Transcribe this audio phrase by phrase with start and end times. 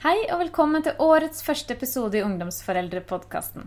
[0.00, 3.66] Hei og velkommen til årets første episode i Ungdomsforeldrepodkasten.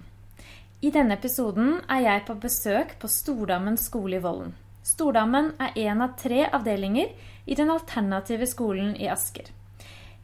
[0.81, 4.56] I denne episoden er jeg på besøk på Stordammen skole i Vollen.
[4.82, 7.12] Stordammen er en av tre avdelinger
[7.46, 9.52] i den alternative skolen i Asker.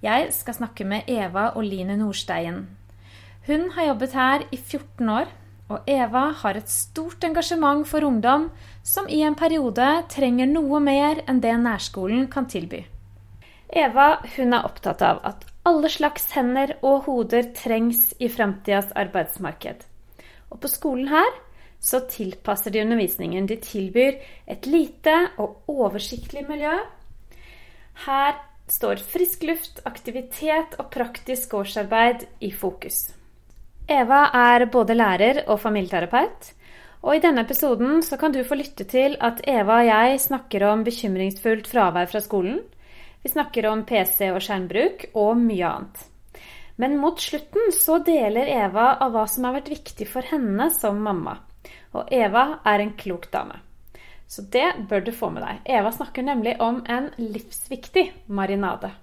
[0.02, 2.64] Jeg skal snakke med Eva Oline Nordsteien.
[3.46, 5.30] Hun har jobbet her i 14 år,
[5.70, 8.50] og Eva har et stort engasjement for ungdom
[8.82, 12.82] som i en periode trenger noe mer enn det nærskolen kan tilby.
[13.70, 19.86] Eva hun er opptatt av at alle slags hender og hoder trengs i framtidas arbeidsmarked.
[20.50, 21.30] Og på skolen her
[21.80, 23.48] så tilpasser de undervisningen.
[23.48, 24.18] De tilbyr
[24.50, 26.76] et lite og oversiktlig miljø.
[28.06, 28.36] Her
[28.70, 33.10] står frisk luft, aktivitet og praktisk gårdsarbeid i fokus.
[33.90, 36.54] Eva er både lærer og familieterapeut.
[37.00, 40.66] Og i denne episoden så kan du få lytte til at Eva og jeg snakker
[40.68, 42.60] om bekymringsfullt fravær fra skolen.
[43.22, 46.06] Vi snakker om PC og skjermbruk og mye annet.
[46.80, 51.02] Men mot slutten så deler Eva av hva som har vært viktig for henne som
[51.04, 51.36] mamma.
[51.92, 53.60] Og Eva er en klok dame.
[54.30, 55.60] Så det bør du få med deg.
[55.66, 58.94] Eva snakker nemlig om en livsviktig marinade.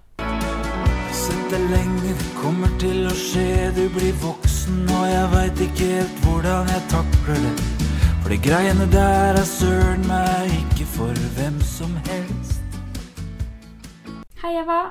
[1.13, 3.47] Sett deg lenge, det kommer til å skje.
[3.77, 7.57] Du blir voksen, og jeg veit ikke helt hvordan jeg takler det.
[8.23, 11.26] For de greiene der er søren meg ikke for
[14.47, 14.85] Hei, Eva.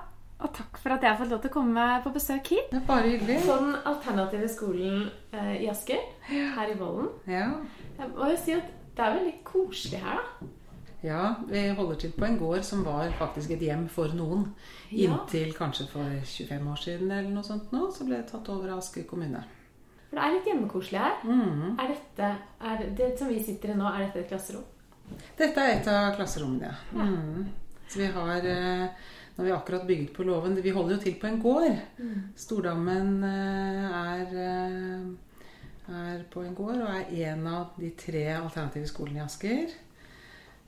[0.45, 2.67] Og takk for at jeg har fått lov til å komme på besøk hit.
[2.69, 3.39] Det er bare hyggelig.
[3.47, 7.07] På den alternative skolen eh, i Asker, her i Vollen.
[7.25, 7.47] Ja.
[7.97, 10.51] Jeg må jo si at det er veldig koselig her, da.
[11.07, 14.45] ja, vi holder til på en gård som var faktisk et hjem for noen.
[14.91, 15.09] Ja.
[15.15, 18.77] Inntil kanskje for 25 år siden eller noe sånt nå, så ble det tatt over
[18.77, 19.41] av Asker kommune.
[20.11, 21.21] For det er litt hjemmekoselig her.
[21.25, 21.69] Mm.
[21.81, 24.69] Er dette, er det som vi sitter i nå, er dette et klasserom?
[25.41, 27.07] Dette er et av klasserommene, ja.
[27.07, 27.55] Mm.
[27.89, 30.55] Så vi har eh, Nå har vi akkurat bygget på låven.
[30.63, 31.77] Vi holder jo til på en gård.
[32.41, 38.89] Stordammen eh, er, eh, er på en gård og er en av de tre alternative
[38.89, 39.75] skolene i Asker.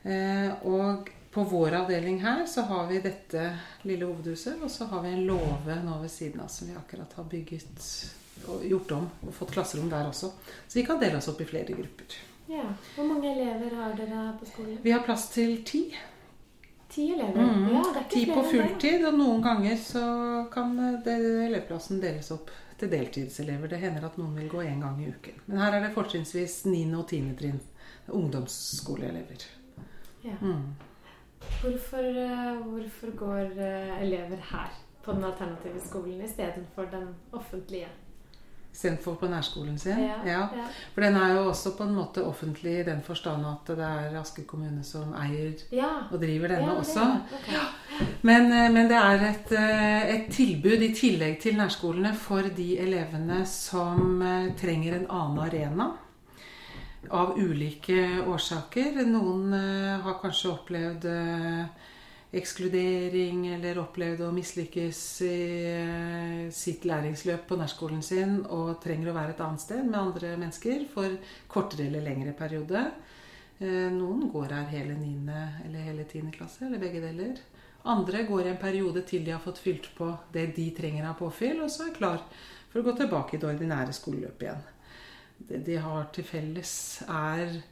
[0.05, 3.47] Eh, Og på vår avdeling her så har vi dette
[3.89, 7.13] lille hovedhuset, og så har vi en låve nå ved siden av som vi akkurat
[7.17, 7.89] har bygget
[8.49, 10.31] og gjort om og fått klasserom der også.
[10.69, 12.17] Så vi kan dele oss opp i flere grupper.
[12.49, 12.65] Ja.
[12.95, 14.79] Hvor mange elever har dere på skolen?
[14.83, 15.83] Vi har plass til ti.
[16.89, 17.43] Ti elever.
[17.43, 17.69] Mm.
[17.75, 20.05] Ja, det er ikke Ti på fulltid, og noen ganger så
[20.53, 20.73] kan
[21.05, 23.69] elevplassen deles opp til deltidselever.
[23.69, 25.41] Det hender at noen vil gå én gang i uken.
[25.47, 26.83] Men her er det fortrinnsvis 9.
[26.97, 27.23] og 10.
[27.41, 27.61] trinn.
[28.09, 29.45] Ungdomsskoleelever.
[30.25, 30.37] Ja.
[30.41, 30.77] Mm.
[31.61, 34.73] Hvorfor, eh, hvorfor går eh, elever her
[35.05, 37.89] på den alternative skolen istedenfor den offentlige?
[38.79, 39.99] Istedenfor på nærskolen sin.
[39.99, 40.41] Ja, Ja.
[40.55, 40.67] ja.
[40.95, 44.21] For den er jo også på en måte offentlig i den forstand at det er
[44.21, 45.57] Asker kommune som eier
[46.13, 47.01] og driver denne også.
[47.01, 47.41] er det.
[47.41, 48.07] Ok.
[48.23, 52.79] Men, eh, men det er et, eh, et tilbud i tillegg til nærskolene for de
[52.79, 55.91] elevene som eh, trenger en annen arena.
[57.11, 59.03] Av ulike årsaker.
[59.07, 59.53] Noen
[60.03, 61.05] har kanskje opplevd
[62.37, 65.37] ekskludering eller opplevd å mislykkes i
[65.73, 70.35] eh, sitt læringsløp på nærskolen sin og trenger å være et annet sted med andre
[70.37, 71.15] mennesker for
[71.49, 72.85] kortere eller lengre periode.
[73.59, 75.39] Eh, Noen går her hele 9.
[75.65, 76.29] eller hele 10.
[76.37, 77.41] klasse, eller begge deler.
[77.89, 81.17] Andre går i en periode til de har fått fylt på det de trenger av
[81.21, 82.21] påfyll, og så er klar
[82.69, 84.67] for å gå tilbake i det ordinære skoleløpet igjen.
[85.49, 86.73] Det de har til felles,
[87.09, 87.63] er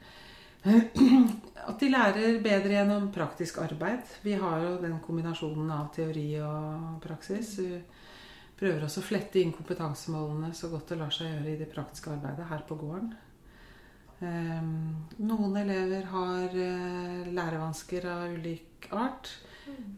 [0.67, 4.07] at de lærer bedre gjennom praktisk arbeid.
[4.23, 7.57] Vi har jo den kombinasjonen av teori og praksis.
[7.61, 7.79] Vi
[8.59, 12.13] prøver også å flette inn kompetansemålene så godt det lar seg gjøre i det praktiske
[12.15, 13.15] arbeidet her på gården.
[14.25, 14.77] Ehm,
[15.29, 19.35] Noen elever har eh, lærevansker av ulik art.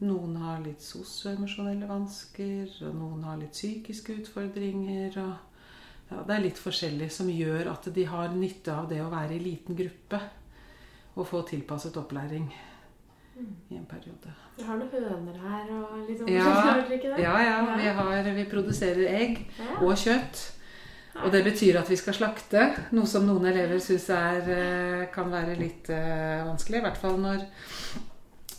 [0.01, 5.21] Noen har litt sosioemosjonelle vansker, og noen har litt psykiske utfordringer.
[5.21, 9.13] Og ja, det er litt forskjellig som gjør at de har nytte av det å
[9.13, 10.23] være i liten gruppe
[11.19, 12.47] og få tilpasset opplæring
[13.71, 14.35] i en periode.
[14.59, 16.31] Dere har noen høner her og litt sånn.
[16.31, 16.77] Ja,
[17.27, 17.59] ja, ja.
[17.79, 19.43] Vi, har, vi produserer egg
[19.81, 20.47] og kjøtt.
[21.19, 24.07] Og det betyr at vi skal slakte, noe som noen elever syns
[25.11, 26.79] kan være litt eh, vanskelig.
[26.79, 27.43] I hvert fall når,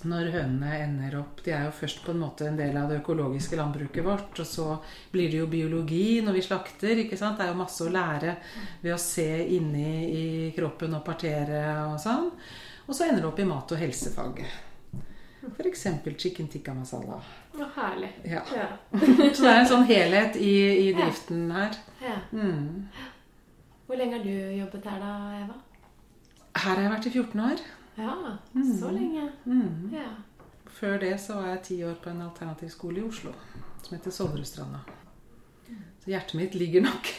[0.08, 3.02] når hønene ender opp De er jo først på en måte en del av det
[3.02, 4.68] økologiske landbruket vårt, og så
[5.12, 7.04] blir det jo biologi når vi slakter.
[7.04, 7.38] ikke sant?
[7.40, 8.38] Det er jo masse å lære
[8.82, 10.26] ved å se inni i
[10.56, 12.32] kroppen og partere og sånn.
[12.88, 14.58] Og så ender det opp i mat- og helsefaget.
[15.50, 15.86] F.eks.
[16.18, 17.20] chicken tikka masala.
[17.56, 18.10] Å, herlig.
[18.28, 18.42] Ja.
[18.56, 18.68] Ja.
[19.36, 21.78] Så det er en sånn helhet i, i driften her.
[22.04, 22.18] ja.
[22.34, 22.88] Mm.
[23.90, 25.56] Hvor lenge har du jobbet her da, Eva?
[26.60, 27.62] Her har jeg vært i 14 år.
[28.00, 28.38] Ja,
[28.80, 29.28] så lenge.
[29.46, 29.92] Mm.
[29.94, 30.10] Ja.
[30.80, 33.34] Før det så var jeg ti år på en alternativ skole i Oslo
[33.84, 34.80] som heter Solrudstranda.
[36.00, 37.10] Så hjertet mitt ligger nok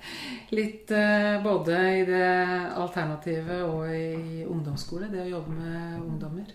[0.58, 2.28] litt eh, både i det
[2.76, 5.08] alternativet og i ungdomsskole.
[5.12, 6.52] Det å jobbe med ungdommer.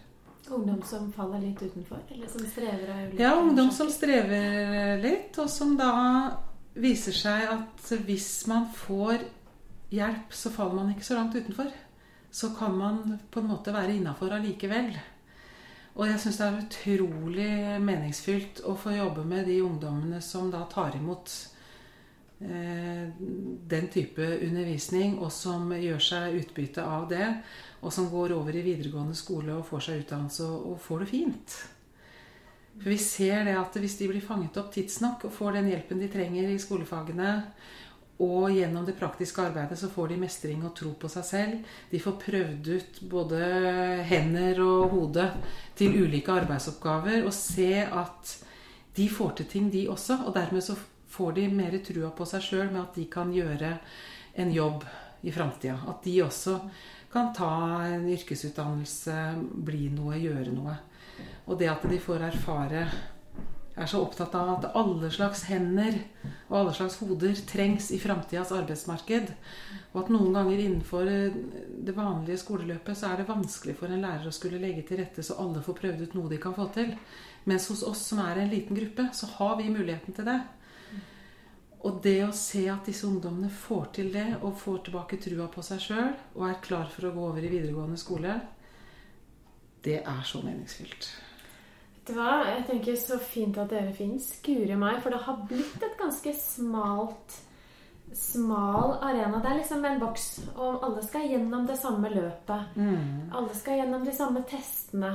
[0.51, 2.01] Ungdom som faller litt utenfor?
[2.11, 5.91] Eller som strever ulike Ja, ungdom som strever litt, og som da
[6.75, 9.23] viser seg at hvis man får
[9.91, 11.71] hjelp, så faller man ikke så langt utenfor.
[12.31, 14.93] Så kan man på en måte være innafor allikevel.
[15.99, 20.61] Og jeg syns det er utrolig meningsfylt å få jobbe med de ungdommene som da
[20.71, 21.33] tar imot
[22.39, 23.11] eh,
[23.73, 27.27] den type undervisning, og som gjør seg utbytte av det,
[27.83, 31.11] og som går over i videregående skole og får seg utdannelse og, og får det
[31.11, 31.59] fint.
[32.79, 35.99] For vi ser det at hvis de blir fanget opp tidsnok og får den hjelpen
[35.99, 37.33] de trenger i skolefagene,
[38.21, 41.73] og gjennom det praktiske arbeidet så får de mestring og tro på seg selv.
[41.89, 43.41] De får prøvd ut både
[44.07, 45.25] hender og hode
[45.79, 48.35] til ulike arbeidsoppgaver og se at
[48.95, 50.19] de får til ting, de også.
[50.27, 50.75] Og dermed så
[51.11, 53.75] får de mer trua på seg sjøl med at de kan gjøre
[54.41, 54.85] en jobb
[55.25, 55.79] i framtida.
[55.89, 56.59] At de også
[57.11, 57.51] kan ta
[57.89, 59.17] en yrkesutdannelse,
[59.65, 60.77] bli noe, gjøre noe.
[61.49, 62.85] Og det at de får erfare
[63.81, 65.97] er så opptatt av at alle slags hender
[66.49, 69.31] og alle slags hoder trengs i framtidas arbeidsmarked.
[69.91, 74.29] Og at noen ganger innenfor det vanlige skoleløpet så er det vanskelig for en lærer
[74.29, 76.93] å skulle legge til rette så alle får prøvd ut noe de kan få til.
[77.49, 80.39] Mens hos oss som er en liten gruppe, så har vi muligheten til det.
[81.81, 85.63] Og det å se at disse ungdommene får til det, og får tilbake trua på
[85.65, 88.37] seg sjøl, og er klar for å gå over i videregående skole,
[89.81, 91.09] det er så meningsfylt.
[92.01, 92.41] Vet du hva?
[92.49, 94.31] Jeg tenker så fint at dere fins.
[94.41, 94.99] Guri meg.
[95.03, 97.41] For det har blitt et ganske smalt
[98.11, 99.39] Smal arena.
[99.39, 100.25] Det er liksom en boks,
[100.59, 102.73] og alle skal gjennom det samme løpet.
[103.31, 105.13] Alle skal gjennom de samme testene.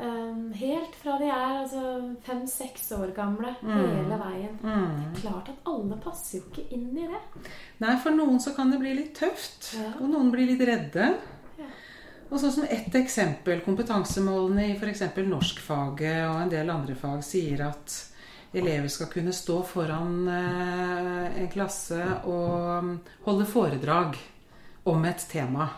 [0.00, 1.82] Um, helt fra de er altså,
[2.24, 3.52] fem-seks år gamle.
[3.60, 4.56] Hele veien.
[4.62, 7.20] Det er klart at alle passer jo ikke inn i det.
[7.84, 9.74] Nei, for noen så kan det bli litt tøft.
[9.76, 9.92] Ja.
[10.00, 11.12] Og noen blir litt redde.
[12.26, 15.04] Og sånn som ett eksempel, kompetansemålene i f.eks.
[15.28, 17.94] norskfaget og en del andre fag sier at
[18.56, 22.96] elever skal kunne stå foran eh, en klasse og
[23.26, 24.18] holde foredrag
[24.90, 25.68] om et tema.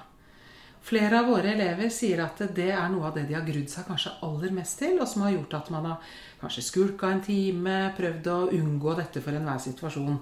[0.88, 3.84] Flere av våre elever sier at det er noe av det de har grudd seg
[3.88, 7.74] kanskje aller mest til, og som har gjort at man har kanskje skulka en time,
[7.98, 10.16] prøvd å unngå dette for enhver situasjon.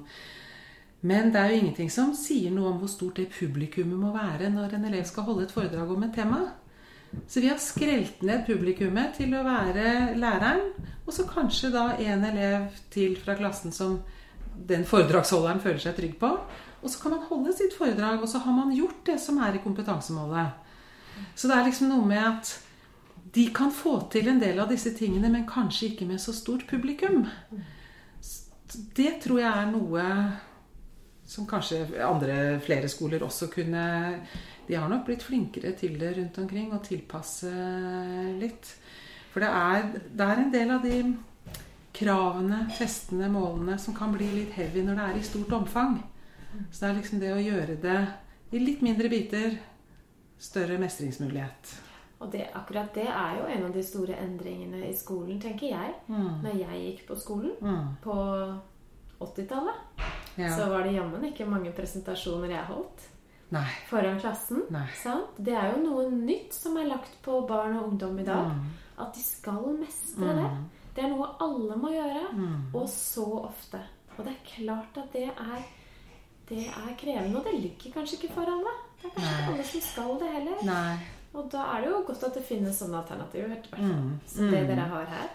[1.06, 4.50] Men det er jo ingenting som sier noe om hvor stort det publikummet må være
[4.50, 6.40] når en elev skal holde et foredrag om et tema.
[7.28, 10.72] Så vi har skrelt ned publikummet til å være læreren,
[11.06, 14.00] og så kanskje da en elev til fra klassen som
[14.68, 16.32] den foredragsholderen føler seg trygg på.
[16.82, 19.56] Og så kan man holde sitt foredrag, og så har man gjort det som er
[19.56, 20.62] i kompetansemålet.
[21.34, 22.52] Så det er liksom noe med at
[23.36, 26.66] de kan få til en del av disse tingene, men kanskje ikke med så stort
[26.68, 27.24] publikum.
[28.96, 30.04] Det tror jeg er noe
[31.26, 33.82] som kanskje andre, flere skoler også kunne
[34.68, 37.50] De har nok blitt flinkere til det rundt omkring, og tilpasse
[38.40, 38.72] litt.
[39.30, 41.14] For det er, det er en del av de
[41.96, 45.98] kravene, festene, målene som kan bli litt heavy når det er i stort omfang.
[46.70, 47.98] Så det er liksom det å gjøre det
[48.56, 49.56] i litt mindre biter,
[50.38, 51.74] større mestringsmulighet.
[52.20, 55.94] Og det, akkurat det er jo en av de store endringene i skolen, tenker jeg.
[56.08, 57.96] Når jeg gikk på skolen Mm.
[58.02, 58.16] på
[59.20, 59.74] 80-tallet,
[60.36, 60.50] Ja.
[60.56, 63.06] så var det jammen ikke mange presentasjoner jeg holdt
[63.50, 63.66] Nei.
[63.88, 64.62] foran klassen.
[64.70, 64.86] Nei.
[65.02, 65.36] Sant?
[65.38, 68.50] Det er jo noe nytt som er lagt på barn og ungdom i dag.
[68.52, 68.66] Mm.
[68.98, 70.50] At de skal mestre det.
[70.96, 72.74] Det er noe alle må gjøre, Mm.
[72.74, 73.80] og så ofte.
[74.18, 75.62] Og det er klart at det er,
[76.48, 78.72] det er krevende, og det ligger kanskje ikke for alle.
[79.02, 80.64] Det er kanskje ikke alle som skal det heller.
[80.64, 80.96] Nei.
[81.34, 83.56] Og da er det jo godt at det finnes sånne alternativer.
[83.78, 84.18] Mm.
[84.26, 85.28] Så det dere har her.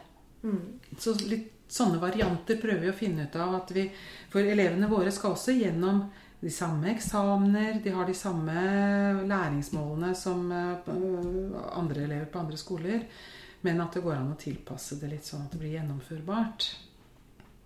[0.44, 0.80] Mm.
[0.98, 3.56] Så litt sånne varianter prøver vi å finne ut av.
[3.62, 3.86] at vi,
[4.30, 6.04] For elevene våre skal også gjennom
[6.42, 7.82] de samme eksamener.
[7.84, 8.54] De har de samme
[9.30, 10.90] læringsmålene som eh,
[11.78, 13.04] andre elever på andre skoler.
[13.62, 16.66] Men at det går an å tilpasse det litt sånn at det blir gjennomførbart.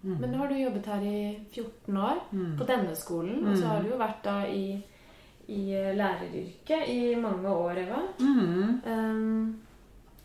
[0.05, 1.19] Men nå har du jobbet her i
[1.55, 2.57] 14 år Mm.
[2.59, 3.39] på denne skolen.
[3.47, 4.83] Og så har du jo vært da i,
[5.49, 5.61] i
[5.97, 8.01] læreryrket i mange år, Eva.
[8.19, 8.81] Mm.
[8.85, 9.55] Um,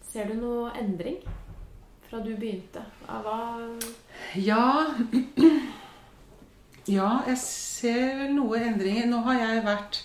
[0.03, 1.17] ser du noe endring
[2.11, 2.83] fra du begynte?
[3.07, 3.39] Hva
[4.35, 4.91] Ja
[6.91, 9.07] Ja, jeg ser vel noe endringer.
[9.07, 10.01] Nå har jeg vært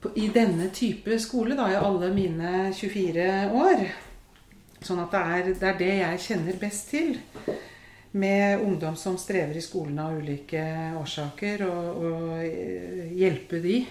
[0.00, 3.84] på, i denne type skole da, i alle mine 24 år.
[4.86, 7.18] Sånn at det er, det er det jeg kjenner best til.
[8.16, 10.62] Med ungdom som strever i skolen av ulike
[10.96, 13.82] årsaker, og, og hjelpe de.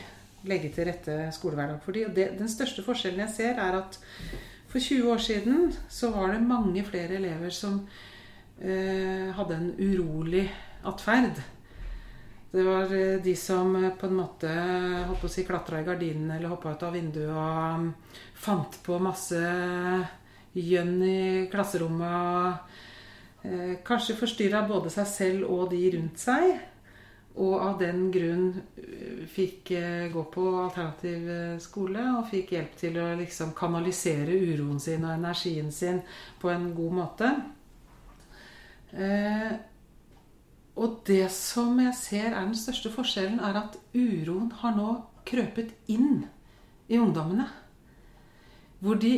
[0.49, 2.07] Legge til rette skolehverdag for de.
[2.07, 4.01] Og det, den største forskjellen jeg ser, er at
[4.75, 7.77] for 20 år siden så var det mange flere elever som
[8.59, 10.49] eh, hadde en urolig
[10.83, 11.39] atferd.
[12.51, 16.35] Det var eh, de som eh, på en måte holdt på si klatra i gardinene
[16.35, 17.87] eller hoppa ut av vinduet og mm,
[18.35, 19.39] fant på masse
[20.59, 21.23] gjønn i
[21.55, 22.19] klasserommet.
[22.19, 26.51] og eh, Kanskje forstyrra både seg selv og de rundt seg.
[27.35, 28.45] Og av den grunn
[28.79, 34.31] eh, fikk eh, gå på alternativ eh, skole og fikk hjelp til å liksom kanalisere
[34.31, 35.99] uroen sin og energien sin
[36.39, 37.35] på en god måte.
[40.79, 44.93] Og det som jeg ser er den største forskjellen, er at uroen har nå
[45.27, 46.21] krøpet inn
[46.87, 47.49] i ungdommene.
[48.79, 49.17] Hvor de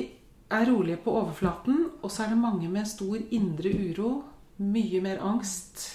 [0.50, 4.12] er rolige på overflaten, og så er det mange med stor indre uro.
[4.58, 5.86] Mye mer angst.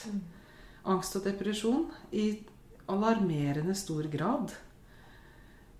[0.91, 1.87] Angst og depresjon
[2.19, 2.27] i
[2.91, 4.53] alarmerende stor grad.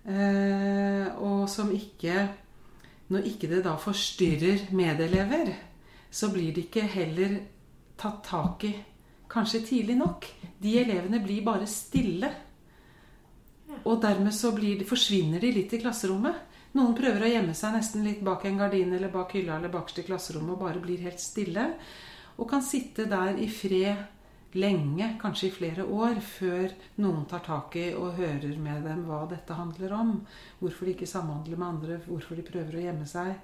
[0.03, 2.29] Eh, og som ikke
[3.13, 5.51] Når ikke det da forstyrrer medelever,
[6.09, 7.35] så blir det ikke heller
[7.99, 8.71] tatt tak i
[9.29, 10.25] kanskje tidlig nok.
[10.57, 12.31] De elevene blir bare stille.
[13.83, 16.39] Og dermed så blir de, forsvinner de litt i klasserommet.
[16.73, 20.01] Noen prøver å gjemme seg nesten litt bak en gardin eller bak hylla eller bakerst
[20.01, 21.67] i klasserommet og bare blir helt stille.
[22.39, 24.07] Og kan sitte der i fred
[24.59, 29.23] lenge, kanskje i flere år, før noen tar tak i og hører med dem hva
[29.29, 30.13] dette handler om.
[30.61, 33.35] Hvorfor de ikke samhandler med andre, hvorfor de prøver å gjemme seg.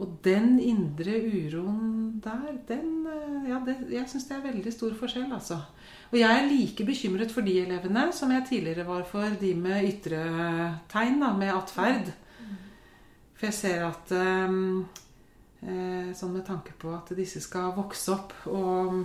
[0.00, 4.94] Og den indre uroen der, den eh, Ja, det, jeg syns det er veldig stor
[4.96, 5.58] forskjell, altså.
[6.12, 9.88] Og jeg er like bekymret for de elevene som jeg tidligere var for de med
[9.90, 10.22] ytre
[10.92, 12.12] tegn, da, med atferd.
[13.36, 14.84] For jeg ser at um,
[15.62, 19.04] Sånn med tanke på at disse skal vokse opp og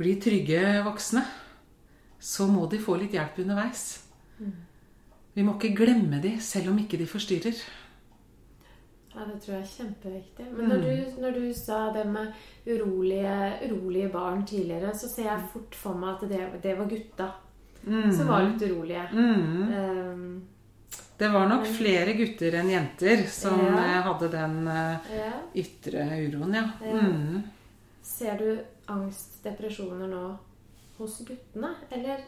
[0.00, 1.22] bli trygge voksne,
[2.20, 3.84] så må de få litt hjelp underveis.
[5.36, 7.60] Vi må ikke glemme de, selv om ikke de forstyrrer.
[9.10, 10.46] Ja, det tror jeg er kjempeviktig.
[10.54, 12.30] Men når du, når du sa det med
[12.66, 17.28] urolige, urolige barn tidligere, så ser jeg fort for meg at det, det var gutta
[17.84, 19.06] som var litt urolige.
[19.12, 19.72] Mm.
[19.74, 20.42] Um,
[21.20, 23.78] Det var nok flere gutter enn jenter som Ja.
[23.84, 25.32] eh, hadde den uh, ja.
[25.54, 26.62] ytre uroen, ja.
[26.80, 27.00] Ja.
[27.00, 27.42] Mm.
[28.02, 30.22] Ser du angst, depresjoner nå
[30.98, 31.74] hos guttene?
[31.90, 32.18] Eller,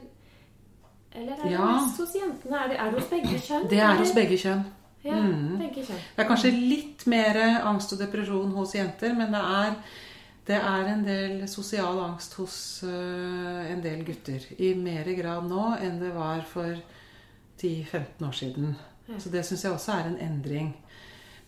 [1.15, 1.67] eller er det Ja.
[1.81, 2.57] mest hos jentene?
[2.65, 3.69] Er det, er det hos begge kjønn?
[3.71, 4.65] Det er hos begge kjønn.
[5.05, 5.59] Ja, Mm.
[5.59, 5.99] begge kjønn.
[6.17, 7.37] Det er kanskje litt mer
[7.67, 9.75] angst og depresjon hos jenter, men det er,
[10.47, 14.41] det er en del sosial angst hos uh, en del gutter.
[14.61, 16.77] I mer grad nå enn det var for
[17.59, 18.77] 10-15 år siden.
[19.09, 19.19] Ja.
[19.19, 20.75] Så det syns jeg også er en endring.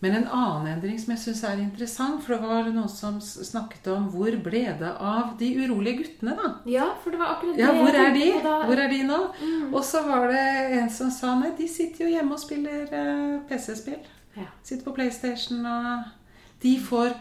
[0.03, 3.87] Men en annen endring som jeg syns er interessant, for det var noen som snakket
[3.93, 6.51] om hvor ble det av de urolige guttene, da?
[6.69, 7.63] Ja, for det var akkurat det.
[7.63, 8.27] Ja, hvor er de?
[8.43, 9.21] Hvor er de nå?
[9.39, 9.69] Mm.
[9.71, 10.43] Og så var det
[10.81, 14.03] en som sa nei, de sitter jo hjemme og spiller eh, PC-spill.
[14.35, 14.49] Ja.
[14.67, 16.11] Sitter på PlayStation og
[16.65, 17.15] de får,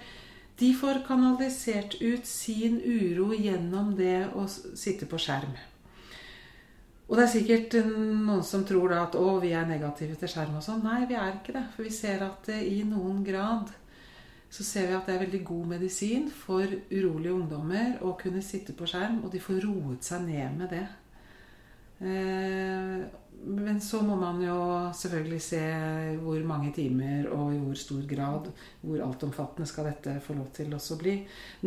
[0.58, 5.54] de får kanalisert ut sin uro gjennom det å sitte på skjerm.
[7.08, 10.56] Og det er sikkert noen som tror da at å, vi er negative til skjerm
[10.58, 10.82] og sånn.
[10.86, 11.64] Nei, vi er ikke det.
[11.74, 13.72] For vi ser at eh, i noen grad
[14.54, 18.74] så ser vi at det er veldig god medisin for urolige ungdommer å kunne sitte
[18.78, 20.84] på skjerm, og de får roet seg ned med det.
[22.00, 23.04] Eh,
[23.44, 24.54] Men så må man jo
[24.96, 25.58] selvfølgelig se
[26.22, 28.46] hvor mange timer og i hvor stor grad,
[28.80, 31.16] hvor altomfattende skal dette få lov til også bli.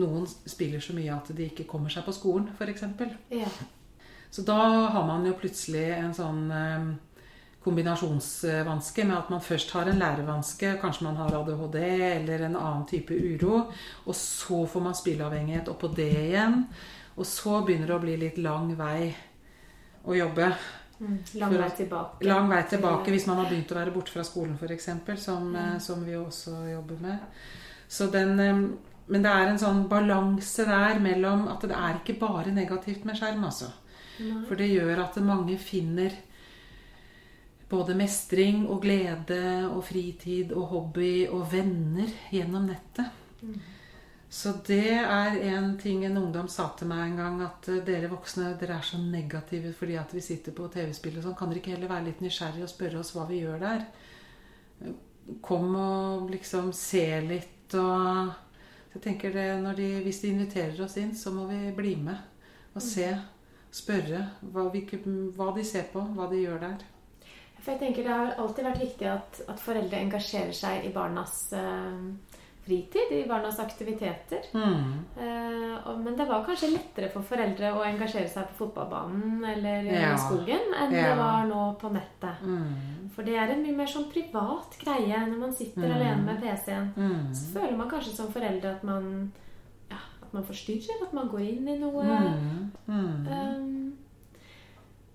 [0.01, 2.87] Noen spiller så mye at de ikke kommer seg på skolen, f.eks.
[3.29, 3.51] Ja.
[4.29, 4.57] Så da
[4.93, 6.87] har man jo plutselig en sånn eh,
[7.67, 11.77] kombinasjonsvanske med at man først har en lærevanske, kanskje man har ADHD
[12.15, 13.65] eller en annen type uro,
[14.05, 16.61] og så får man spilleavhengighet oppå det igjen.
[17.17, 19.13] Og så begynner det å bli litt lang vei
[20.07, 20.51] å jobbe.
[20.99, 21.17] Mm.
[21.41, 22.25] Lang vei tilbake.
[22.25, 24.89] Lang vei tilbake hvis man har begynt å være borte fra skolen f.eks.,
[25.23, 25.79] som, eh, Mm.
[25.79, 27.19] som vi også jobber med.
[27.87, 28.69] Så den, eh,
[29.07, 33.15] men det er en sånn balanse der mellom at det er ikke bare negativt med
[33.15, 33.71] skjerm, altså.
[34.19, 34.43] Nei.
[34.47, 36.15] For det gjør at mange finner
[37.69, 43.11] både mestring og glede og fritid og hobby og venner gjennom nettet.
[43.41, 43.57] Mm.
[44.29, 48.09] Så det er en ting en ungdom sa til meg en gang, at eh, dere
[48.11, 51.37] voksne dere er så negative fordi at vi sitter på TV-spill og sånn.
[51.39, 53.85] Kan dere ikke heller være litt nysgjerrige og spørre oss hva vi gjør der?
[55.43, 58.35] Kom og liksom se litt og
[58.87, 61.95] Så jeg tenker det, når de, Hvis de inviterer oss inn, så må vi bli
[61.99, 63.09] med og se.
[63.77, 64.99] Spørre hva, hvilke,
[65.37, 66.85] hva de ser på, hva de gjør der.
[67.61, 71.33] For jeg tenker Det har alltid vært viktig at, at foreldre engasjerer seg i barnas
[71.57, 72.35] eh,
[72.67, 74.43] fritid, i barnas aktiviteter.
[74.53, 74.93] Mm.
[75.17, 79.87] Eh, og, men det var kanskje lettere for foreldre å engasjere seg på fotballbanen eller
[79.87, 81.09] i skogen enn Ja.
[81.09, 82.41] det var nå på nettet.
[82.43, 83.09] Mm.
[83.15, 85.95] For det er en mye mer sånn privat greie når man sitter Mm.
[85.97, 86.89] alene med PC-en.
[86.97, 87.33] Mm.
[87.33, 89.31] Så føler man kanskje som foreldre at man
[90.27, 92.03] at man forstyrrer, at man går inn i noe.
[92.03, 92.67] Mm.
[92.87, 93.27] Mm.
[93.31, 93.97] Um,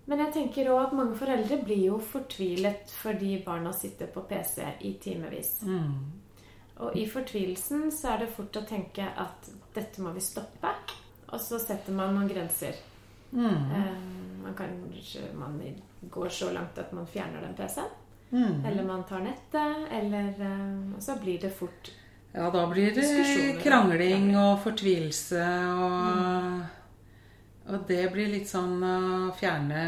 [0.08, 4.64] men jeg tenker òg at mange foreldre blir jo fortvilet fordi barna sitter på PC
[4.88, 5.60] i timevis.
[5.68, 5.94] Mm.
[6.82, 10.72] Og i fortvilelsen så er det fort å tenke at dette må vi stoppe.
[11.32, 12.76] Og så setter man noen grenser.
[13.32, 13.46] Mm.
[13.46, 14.74] Um, man kan,
[15.38, 15.60] man
[16.10, 17.98] går så langt at man fjerner den PC-en.
[18.32, 18.64] Mm.
[18.64, 19.86] Eller man tar nettet.
[19.92, 21.92] Eller um, Og så blir det fort
[22.32, 23.08] Ja, da blir det
[23.60, 25.42] krangling og fortvilelse
[25.76, 26.62] og
[27.72, 28.96] Og det blir litt sånn å
[29.36, 29.82] fjerne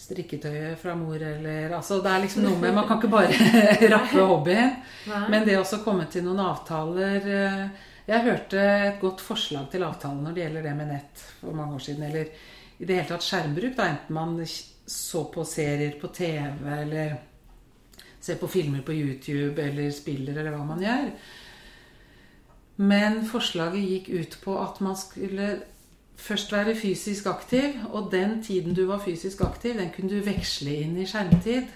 [0.00, 4.24] strikketøyet fra mor eller Altså det er liksom noe med Man kan ikke bare rappe
[4.24, 4.74] hobbyen.
[5.10, 5.22] Nei.
[5.32, 10.24] Men det også komme til noen avtaler eh, Jeg hørte et godt forslag til avtale
[10.24, 12.08] når det gjelder det med nett for mange år siden.
[12.08, 12.32] Eller
[12.80, 13.76] i det hele tatt skjermbruk.
[13.76, 14.38] da Enten man
[14.90, 17.18] så på serier på TV eller
[18.20, 21.10] ser på filmer på YouTube eller spiller eller hva man gjør.
[22.80, 25.50] Men forslaget gikk ut på at man skulle
[26.20, 30.74] først være fysisk aktiv, og den tiden du var fysisk aktiv, den kunne du veksle
[30.84, 31.68] inn i skjermtid.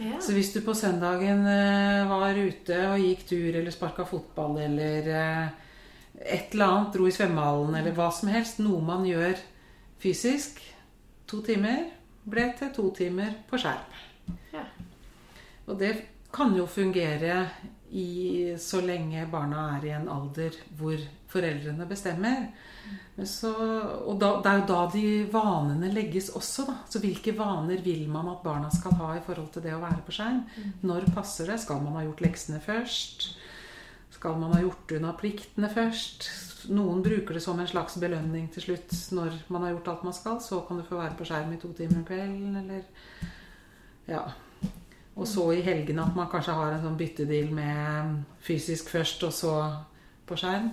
[0.00, 0.16] Ja.
[0.20, 5.10] Så hvis du på søndagen eh, var ute og gikk tur eller sparka fotball eller
[5.12, 5.48] eh,
[6.20, 9.36] et eller annet, dro i svømmehallen eller hva som helst, noe man gjør
[10.00, 10.60] fysisk,
[11.28, 11.90] to timer
[12.24, 14.00] ble til to timer på skjerm.
[14.54, 14.64] Ja.
[15.70, 15.94] Og det
[16.34, 17.44] kan jo fungere
[17.90, 20.98] i, så lenge barna er i en alder hvor
[21.30, 22.50] foreldrene bestemmer.
[23.26, 23.50] Så,
[24.06, 26.76] og da, det er jo da de vanene legges også, da.
[26.90, 30.04] Så hvilke vaner vil man at barna skal ha i forhold til det å være
[30.06, 30.44] på skjerm?
[30.86, 31.58] Når passer det?
[31.62, 33.32] Skal man ha gjort leksene først?
[34.14, 36.30] Skal man ha gjort unna pliktene først?
[36.70, 40.16] Noen bruker det som en slags belønning til slutt når man har gjort alt man
[40.16, 40.38] skal.
[40.44, 42.86] Så kan du få være på skjerm i to timer om kvelden, eller
[44.10, 44.24] Ja.
[45.18, 49.34] Og så i helgene at man kanskje har en sånn byttedeal med fysisk først, og
[49.34, 49.54] så
[50.28, 50.70] på skjerm.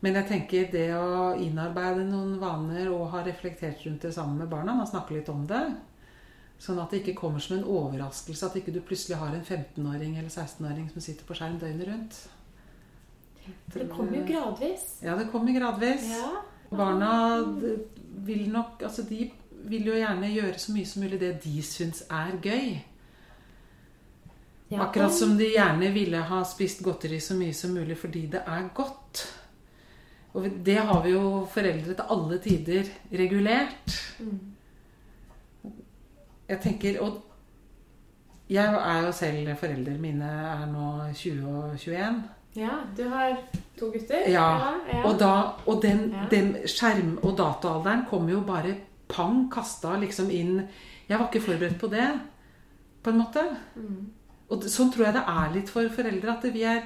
[0.00, 4.48] Men jeg tenker det å innarbeide noen vaner og ha reflektert rundt det sammen med
[4.52, 5.60] barna, man snakker litt om det,
[6.60, 10.16] sånn at det ikke kommer som en overraskelse at ikke du plutselig har en 15-åring
[10.16, 12.20] eller 16-åring som sitter på skjerm døgnet rundt.
[13.74, 14.86] Det kommer jo gradvis.
[15.04, 16.08] Ja, det kommer gradvis.
[16.08, 16.32] Ja.
[16.70, 17.40] Barna
[18.24, 19.30] vil nok Altså, de
[19.68, 22.78] vil jo gjerne gjøre så mye som mulig det de syns er gøy.
[24.70, 28.44] Ja, Akkurat som de gjerne ville ha spist godteri så mye som mulig fordi det
[28.46, 29.24] er godt.
[30.38, 33.96] Og det har vi jo foreldre til alle tider regulert.
[36.50, 37.18] Jeg tenker Og
[38.50, 39.98] jeg er jo selv forelder.
[39.98, 42.22] Mine er nå 20 og 21.
[42.58, 43.36] Ja, du har
[43.78, 44.24] to gutter?
[44.26, 44.46] Ja,
[44.90, 45.02] ja.
[45.04, 45.34] Og, da,
[45.66, 48.74] og den, den skjerm- og dataalderen kom jo bare
[49.08, 50.56] pang kasta liksom inn
[51.08, 52.06] Jeg var ikke forberedt på det,
[53.02, 53.42] på en måte.
[53.74, 54.10] Mm.
[54.50, 56.34] Og sånn tror jeg det er litt for foreldre.
[56.34, 56.84] At vi er,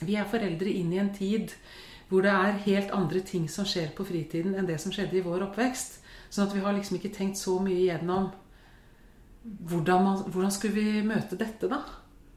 [0.00, 1.54] vi er foreldre inn i en tid
[2.06, 5.24] hvor det er helt andre ting som skjer på fritiden enn det som skjedde i
[5.24, 5.98] vår oppvekst.
[6.30, 8.28] Sånn at vi har liksom ikke tenkt så mye igjennom
[9.70, 11.82] hvordan, man, hvordan skulle vi møte dette, da?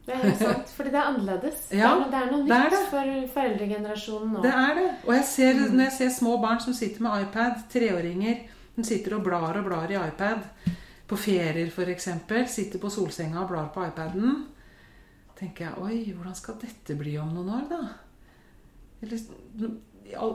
[0.06, 1.64] Det er helt sant, fordi det er annerledes.
[1.76, 2.82] Ja, det, er, noe det er nytt det.
[2.90, 4.44] for foreldregenerasjonen nå.
[4.46, 4.86] Det er det.
[5.06, 8.40] Og jeg ser, når jeg ser små barn som sitter med iPad, treåringer,
[8.76, 10.48] som sitter og blar og blar i iPad,
[11.10, 12.10] på ferier f.eks.,
[12.54, 14.44] sitter på solsenga og blar på iPaden,
[15.40, 17.82] tenker jeg oi, hvordan skal dette bli om noen år, da?
[19.00, 19.24] Eller,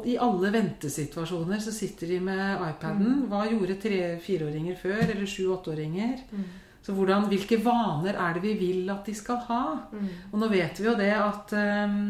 [0.06, 3.24] i alle ventesituasjoner så sitter de med iPaden.
[3.30, 5.02] Hva gjorde tre-fireåringer før?
[5.02, 6.22] Eller sju-åtteåringer?
[6.30, 6.44] Mm.
[6.84, 9.64] Så hvordan, hvilke vaner er det vi vil at de skal ha?
[9.92, 10.08] Mm.
[10.30, 12.02] Og nå vet vi jo det at ehm,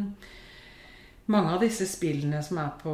[1.27, 2.93] mange av disse spillene som er på,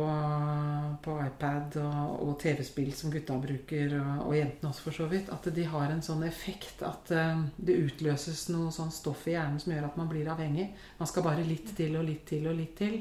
[1.03, 5.33] på iPad og, og TV-spill som gutta bruker, og, og jentene også for så vidt,
[5.35, 9.59] at de har en sånn effekt at uh, det utløses noe sånn stoff i hjernen
[9.63, 10.69] som gjør at man blir avhengig.
[11.01, 13.01] Man skal bare litt til og litt til og litt til.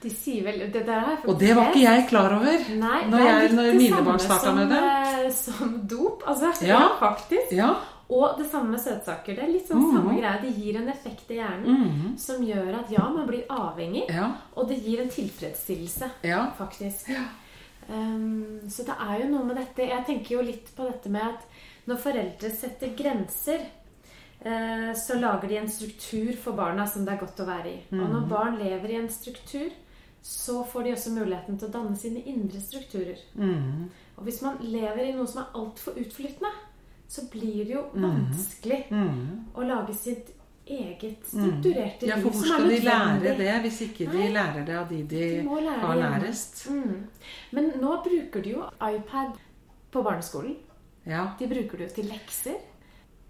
[0.00, 2.62] De sier vel det der jeg Og det var ikke jeg klar over.
[2.72, 5.32] Nei, når det er jeg- litt når det mine barn starta med det.
[5.36, 6.22] samme Som dop.
[6.26, 6.52] Altså.
[6.70, 6.80] Ja.
[6.98, 7.52] faktisk.
[7.52, 7.74] Ja.
[8.10, 9.36] Og det samme med søtsaker.
[9.36, 9.92] Det er litt sånn Mhm.
[9.96, 10.40] samme greie.
[10.42, 12.16] Det gir en effekt i hjernen mm.
[12.18, 14.32] som gjør at ja, man blir avhengig, ja.
[14.56, 16.50] og det gir en tilfredsstillelse, Ja.
[16.58, 17.10] faktisk.
[17.88, 21.22] Um, så det er jo noe med dette Jeg tenker jo litt på dette med
[21.22, 21.46] at
[21.88, 23.64] når foreldre setter grenser,
[24.44, 27.78] eh, så lager de en struktur for barna som det er godt å være i.
[27.92, 28.12] Og Mhm.
[28.12, 29.70] når barn lever i en struktur,
[30.22, 33.18] så får de også muligheten til å danne sine indre strukturer.
[33.34, 33.88] Mhm.
[34.18, 36.52] Og hvis man lever i noe som er altfor utflytende,
[37.10, 39.46] så blir det jo vanskelig vanskelig Mm.
[39.58, 40.28] å lage sitt
[40.70, 44.28] eget strukturerte Ja, liv for hvor er skal de lære det hvis ikke de Nei.
[44.36, 46.66] lærer det av de de De lære har lærest?
[46.70, 47.06] Mm.
[47.52, 49.32] Men nå bruker de jo iPad
[49.90, 50.56] på barneskolen.
[51.06, 51.24] Ja.
[51.40, 52.54] De bruker det jo til lekser.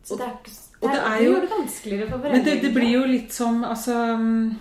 [0.05, 2.33] Så Og- det, er, det, og det er, jo, det det vanskeligere for foreldrene.
[2.33, 4.57] Men det, det blir jo litt som Altså mm,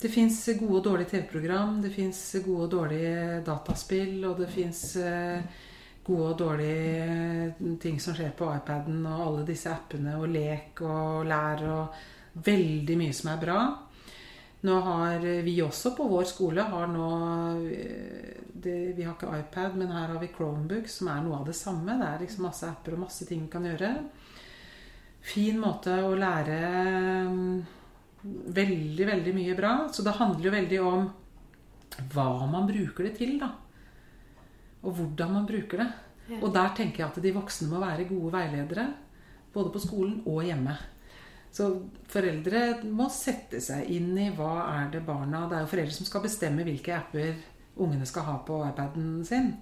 [0.00, 4.96] Det fins gode og dårlige TV-program, det fins gode og dårlige dataspill, og det fins
[6.10, 11.28] gode og dårlige ting som skjer på iPaden, og alle disse appene, og lek og
[11.30, 12.02] lær og
[12.46, 13.60] veldig mye som er bra.
[14.60, 17.10] Nå har vi også på vår skole har nå
[18.60, 21.56] det, Vi har ikke iPad, men her har vi Chromebook, som er noe av det
[21.56, 21.96] samme.
[21.96, 23.94] Det er liksom masse apper og masse ting vi kan gjøre.
[25.24, 26.58] Fin måte å lære
[28.20, 29.72] veldig, veldig mye bra.
[29.88, 31.08] Så det handler jo veldig om
[32.12, 33.54] hva man bruker det til, da.
[34.82, 35.90] Og hvordan man bruker det.
[36.30, 36.40] Ja.
[36.40, 38.86] Og der tenker jeg at de voksne må være gode veiledere.
[39.52, 40.76] Både på skolen og hjemme.
[41.50, 41.66] Så
[42.10, 46.06] foreldre må sette seg inn i hva er det barna Det er jo foreldre som
[46.06, 47.32] skal bestemme hvilke apper
[47.80, 49.52] ungene skal ha på iPaden sin.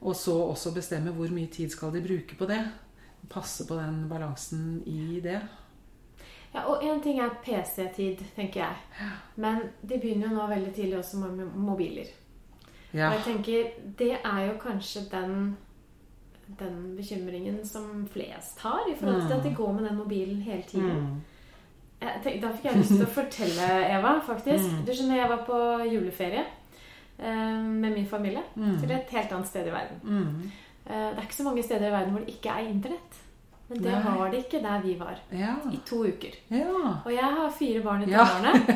[0.00, 2.60] Og så også bestemme hvor mye tid skal de bruke på det.
[3.30, 5.40] Passe på den balansen i det.
[6.52, 9.06] Ja, og én ting er PC-tid, tenker jeg.
[9.40, 12.10] Men de begynner jo nå veldig tidlig også med mobiler.
[12.94, 13.08] Ja.
[13.08, 15.56] Og jeg tenker, det er jo kanskje den,
[16.58, 20.62] den bekymringen som flest har, i forhold til at de går med den mobilen hele
[20.68, 20.98] tiden.
[21.06, 21.20] Mm.
[22.24, 24.72] Tenk- da fikk jeg lyst til å fortelle, Eva, faktisk.
[24.72, 24.84] Mm.
[24.86, 25.58] Du skjønner, jeg var på
[25.92, 26.44] juleferie
[27.18, 28.78] eh, med min familie Mm.
[28.80, 30.00] til et helt annet sted i verden.
[30.02, 30.50] Mm.
[30.86, 33.20] Eh, det er ikke så mange steder i verden hvor det ikke er internett.
[33.68, 34.14] Men det Nei.
[34.18, 35.18] var det ikke der vi var.
[35.32, 35.54] Ja.
[35.72, 36.34] I to uker.
[36.50, 36.72] ja.
[37.06, 38.26] Og jeg har fire barn i Ja.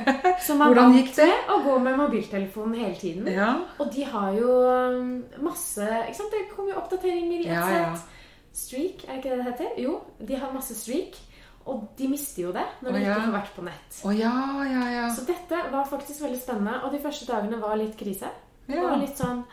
[0.46, 3.29] som er vant til å gå med mobiltelefonen hele tiden.
[3.29, 3.51] Ja.
[3.79, 6.33] Og de har jo um, masse ikke sant?
[6.33, 7.94] Det kommer jo oppdateringer i et Ja, ja.
[7.96, 8.12] sett.
[8.57, 9.81] Streak, er det ikke det det heter?
[9.85, 11.18] Jo, de har masse streak.
[11.66, 13.11] Og de mister jo det når de ja.
[13.16, 14.01] ikke får vært på nett.
[14.16, 14.33] Ja,
[14.70, 15.07] ja, ja.
[15.12, 16.79] Så dette var faktisk veldig spennende.
[16.87, 18.31] Og de første dagene var litt krise.
[18.66, 19.44] Det var litt sånn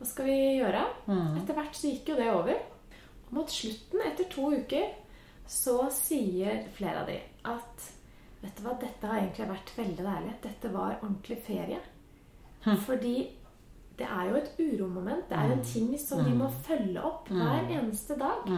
[0.00, 0.82] Hva skal vi gjøre?
[1.06, 1.36] Mm.
[1.42, 2.56] Etter hvert så gikk jo det over.
[3.30, 4.92] Mot slutten, etter to uker,
[5.50, 7.18] så sier flere av de
[7.50, 7.88] at
[8.40, 10.30] Vet du hva, dette har egentlig vært veldig deilig.
[10.46, 11.76] Dette var ordentlig ferie.
[12.64, 12.78] Hm.
[12.86, 13.16] Fordi
[14.00, 15.26] det er jo et uromoment.
[15.28, 18.48] Det er en ting som de må følge opp hver eneste dag.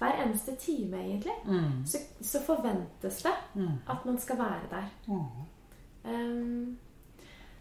[0.00, 1.34] Hver eneste time, egentlig.
[1.84, 3.34] Så, så forventes det
[3.92, 4.88] at man skal være der.
[6.06, 6.78] Um,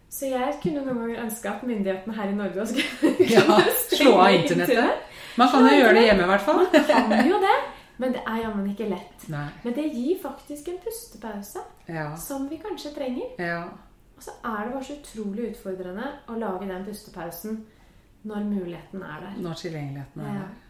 [0.09, 3.59] så jeg kunne noen ganger ønske at myndighetene her i Norge også kunne Ja,
[3.91, 5.01] slå av internettet.
[5.37, 6.61] Man kan jo gjøre det hjemme, i hvert fall.
[6.71, 7.55] Man kan jo det,
[7.97, 9.25] men det er jammen ikke lett.
[9.31, 9.47] Nei.
[9.63, 12.15] Men det gir faktisk en pustepause Ja.
[12.15, 13.33] som vi kanskje trenger.
[13.39, 13.63] Ja.
[14.15, 17.65] Og så er det bare så utrolig utfordrende å lage den pustepausen
[18.25, 19.33] når muligheten er der.
[19.43, 20.39] Når tilgjengeligheten er Ja.
[20.45, 20.61] der.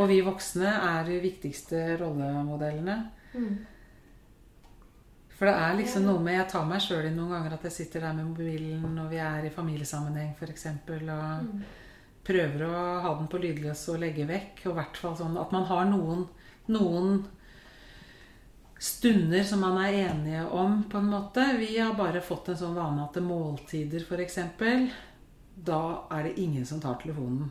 [0.00, 2.98] Og vi voksne er de viktigste rollemodellene.
[3.34, 3.56] Mm.
[5.40, 7.72] For det er liksom noe med Jeg tar meg sjøl i noen ganger at jeg
[7.72, 10.66] sitter der med mobilen når vi er i familiesammenheng f.eks.
[10.66, 11.62] og Mm.
[12.28, 14.66] prøver å ha den på lydløs og legge vekk.
[14.66, 16.26] Og i hvert fall sånn at man har noen,
[16.68, 17.22] noen
[18.80, 21.46] stunder som man er enige om, på en måte.
[21.58, 24.38] Vi har bare fått en sånn vane at måltider f.eks.
[25.60, 27.50] Da er det ingen som tar telefonen.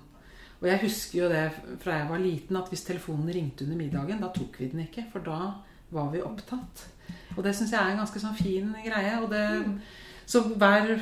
[0.62, 1.44] Og jeg husker jo det
[1.80, 5.06] fra jeg var liten, at hvis telefonen ringte under middagen, da tok vi den ikke.
[5.12, 5.40] For da
[5.94, 6.86] var vi opptatt.
[7.38, 9.16] Og det syns jeg er en ganske sånn fin greie.
[9.24, 9.44] Og det,
[10.30, 10.96] så hver,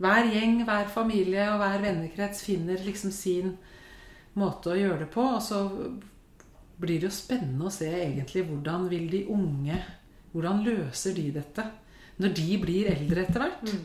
[0.00, 3.54] hver gjeng, hver familie og hver vennekrets finner liksom sin
[4.38, 5.24] måte å gjøre det på.
[5.36, 5.64] Og så
[6.80, 9.80] blir det jo spennende å se egentlig hvordan vil de unge
[10.30, 11.64] Hvordan løser de dette?
[12.22, 13.64] Når de blir eldre etter hvert.
[13.66, 13.80] Mm.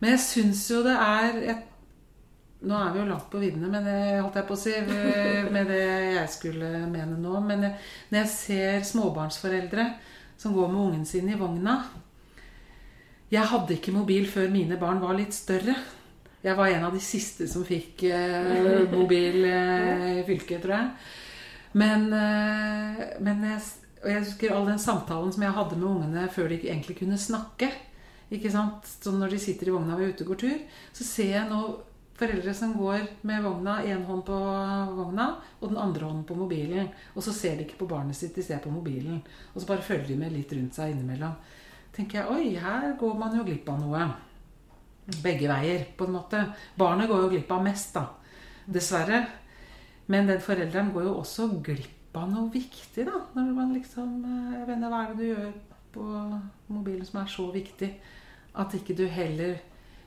[0.00, 1.68] Men jeg syns jo det er et,
[2.66, 4.72] Nå er vi jo langt på viddene med det, holdt jeg på å si,
[5.54, 5.82] med det
[6.16, 7.38] jeg skulle mene nå.
[7.46, 7.76] Men jeg,
[8.10, 9.84] når jeg ser småbarnsforeldre
[10.36, 11.78] som går med ungen sin i vogna
[13.30, 15.74] Jeg hadde ikke mobil før mine barn var litt større.
[16.42, 20.90] Jeg var en av de siste som fikk eh, mobil eh, i fylket, tror jeg.
[21.80, 23.64] Men, eh, men jeg,
[24.04, 27.18] og jeg husker all den samtalen som jeg hadde med ungene før de egentlig kunne
[27.18, 27.72] snakke.
[28.30, 28.86] Ikke sant?
[28.86, 30.62] Så når de sitter i vogna og er ute og går tur,
[30.94, 31.62] så ser jeg nå
[32.16, 34.36] foreldre som går med vogna, én hånd på
[34.96, 35.28] vogna
[35.60, 36.88] og den andre hånden på mobilen.
[37.14, 39.20] Og så ser de ikke på barnet sitt, de ser på mobilen.
[39.54, 41.36] Og så bare følger de med litt rundt seg innimellom.
[41.96, 44.06] tenker jeg, Oi, her går man jo glipp av noe.
[45.22, 46.42] Begge veier, på en måte.
[46.76, 48.08] Barnet går jo glipp av mest, da.
[48.66, 49.22] Dessverre.
[50.06, 53.22] Men den forelderen går jo også glipp av noe viktig, da.
[53.36, 55.56] Når man liksom eh, Jeg vet ikke, hva er det du gjør
[55.96, 56.04] på
[56.74, 57.90] mobilen som er så viktig?
[58.56, 59.58] At ikke du heller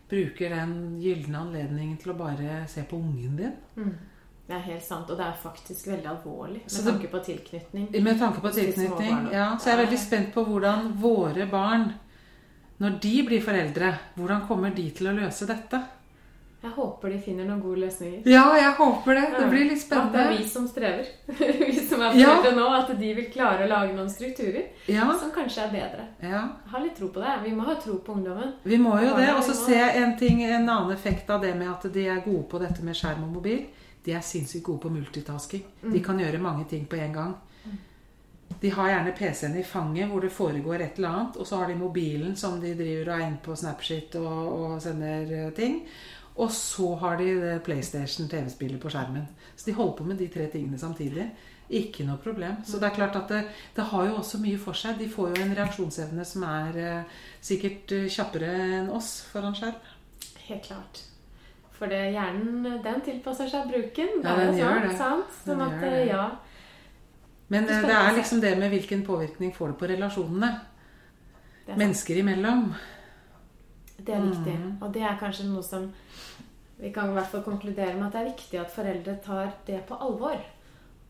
[0.10, 3.54] bruker den gylne anledningen til å bare se på ungen din.
[3.78, 3.98] Mm.
[4.50, 8.04] Det er helt sant, og det er faktisk veldig alvorlig med det- tanke på tilknytning.
[8.04, 9.32] Med tanke på tilknytning.
[9.32, 11.93] Ja, så jeg er veldig spent på hvordan våre barn,
[12.80, 15.84] når de blir foreldre, hvordan kommer de til å løse dette?
[16.60, 18.26] Jeg håper de finner noen gode løsninger.
[18.28, 19.22] Ja, jeg håper det.
[19.38, 21.06] Det blir litt At det er vi som strever.
[21.39, 22.34] vi som er Ja.
[22.36, 22.65] foreldre nå.
[22.82, 26.08] At de vil klare å lage noen strukturer Ja, som kanskje er bedre.
[26.22, 26.41] ja.
[26.74, 27.38] Ha litt tro på det.
[27.45, 28.54] Vi må ha tro på ungdommen.
[28.63, 29.30] Vi må jo det.
[29.38, 32.19] Og så ser jeg en ting, en annen effekt av det med at de er
[32.26, 33.65] gode på dette med skjerm og mobil.
[34.04, 35.63] De er sinnssykt gode på multitasking.
[35.93, 37.34] De kan gjøre mange ting på en gang.
[38.60, 41.67] De har gjerne PC-en i fanget hvor det foregår et eller annet, og så har
[41.69, 45.84] de mobilen som de driver og er inne på Snapchat og, og sender eh, ting.
[46.39, 49.25] Og så har de PlayStation TV-spillet på skjermen.
[49.56, 51.25] Så de holder på med de tre tingene samtidig.
[51.69, 52.63] Ikke noe problem.
[52.65, 53.43] Så det er klart at det,
[53.75, 54.97] det har jo også mye for seg.
[54.97, 58.49] De får jo en reaksjonsevne som er eh, sikkert eh, kjappere
[58.80, 59.78] enn oss foran skjerm.
[60.47, 61.04] Helt klart.
[61.78, 64.17] For det, hjernen den tilpasser seg bruken.
[64.23, 64.95] Ja, den gjør det.
[64.97, 65.36] sant?
[65.45, 66.08] Sånn at, det.
[66.10, 66.25] ja,
[67.54, 70.54] Men Det eh, det er liksom det med hvilken påvirkning får det på relasjonene.
[71.67, 71.78] er.
[71.78, 72.71] Mennesker imellom.
[74.05, 74.59] Det er viktig.
[74.59, 74.77] Mm.
[74.81, 75.91] Og det er kanskje noe som
[76.79, 79.81] Vi kan i hvert fall konkludere med at det er viktig at foreldre tar det
[79.88, 80.38] på alvor.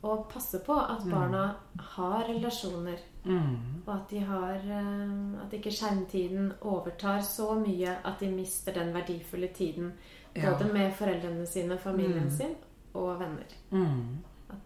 [0.02, 2.97] Og passer på at barna har relasjoner.
[3.25, 3.84] Mm.
[3.86, 8.93] Og at de har eh, At ikke skjermtiden overtar så mye at de mister den
[8.93, 9.91] verdifulle tiden.
[10.36, 10.52] Ja.
[10.54, 12.32] Både med foreldrene sine, familien Mm.
[12.32, 12.56] sin
[12.93, 13.54] og venner.
[13.71, 14.17] Mm.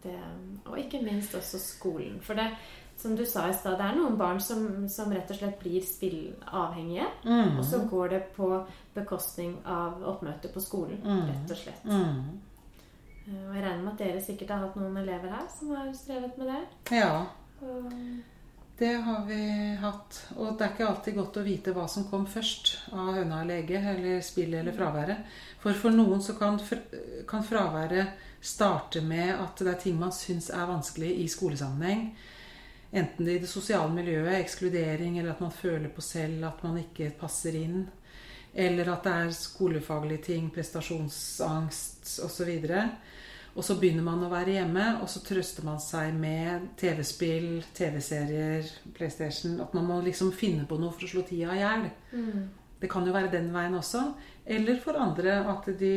[0.03, 0.19] Det,
[0.65, 2.21] og ikke minst også skolen.
[2.21, 2.47] For det,
[3.03, 5.83] som du sa i stad, det er noen barn som, som rett og slett blir
[5.83, 7.05] spillavhengige.
[7.27, 7.57] Mm.
[7.59, 8.49] Og så går det på
[8.95, 11.23] bekostning av oppmøtet på skolen, Mm.
[11.29, 11.85] rett og slett.
[11.85, 12.39] Mm.
[13.27, 15.91] Eh, Og jeg regner med at dere sikkert har hatt noen elever her som har
[15.93, 16.61] strevet med det.
[16.97, 17.25] Ja,
[17.61, 17.93] Og
[18.79, 19.37] det har vi
[19.79, 20.17] hatt.
[20.35, 23.61] Og det er ikke alltid godt å vite hva som kom først av høna eller
[23.61, 25.17] egget, eller spillet eller fraværet.
[25.61, 26.59] For for noen så kan,
[27.27, 28.07] kan fraværet
[28.41, 32.09] starte med at det er ting man syns er vanskelig i skolesammenheng.
[32.93, 36.77] Enten det i det sosiale miljøet, ekskludering, eller at man føler på selv at man
[36.77, 37.87] ikke passer inn.
[38.53, 42.51] Eller at det er skolefaglige ting, prestasjonsangst osv.
[43.53, 48.69] Og så begynner man å være hjemme, og så trøster man seg med TV-spill, TV-serier,
[48.93, 49.59] PlayStation.
[49.61, 51.89] At man må liksom finne på noe for å slå tida i hjel.
[52.13, 52.43] mm.
[52.83, 54.01] Det kan jo være den veien også.
[54.43, 55.93] Eller for andre at de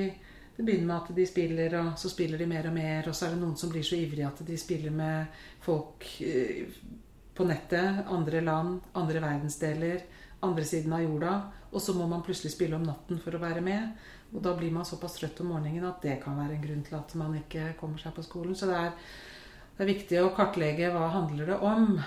[0.57, 3.09] det begynner med at de spiller, og så spiller de mer og mer.
[3.09, 5.27] Og så er det noen som blir så ivrige at de spiller med
[5.61, 6.71] folk eh,
[7.37, 8.07] på nettet.
[8.09, 10.01] Andre land, andre verdensdeler,
[10.47, 11.35] andre siden av jorda.
[11.73, 13.93] Og så må man plutselig spille om natten for å være med.
[14.33, 16.97] Og da blir man såpass trøtt om morgenen at det kan være en grunn til
[16.99, 18.57] at man ikke kommer seg på skolen.
[18.57, 18.97] Så det er,
[19.77, 22.01] det er viktig å kartlegge hva handler det om.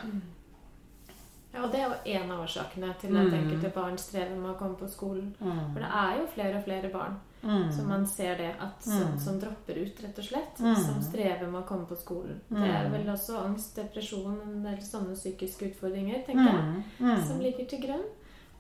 [1.54, 3.38] Ja, og det er jo en av årsakene til at Mm.
[3.40, 5.36] enkelte barn strever med å komme på skolen.
[5.40, 5.74] Mm.
[5.74, 7.72] For det er jo flere og flere barn Mm.
[7.72, 9.20] som man ser det at som, Mm.
[9.20, 10.60] som dropper ut, rett og slett.
[10.60, 10.76] Mm.
[10.76, 12.42] Som strever med å komme på skolen.
[12.50, 16.64] Det er vel også angst, depresjon eller sånne psykiske utfordringer, tenker jeg.
[16.64, 16.84] Mm.
[17.00, 17.28] Mm.
[17.28, 18.04] som ligger til grunn.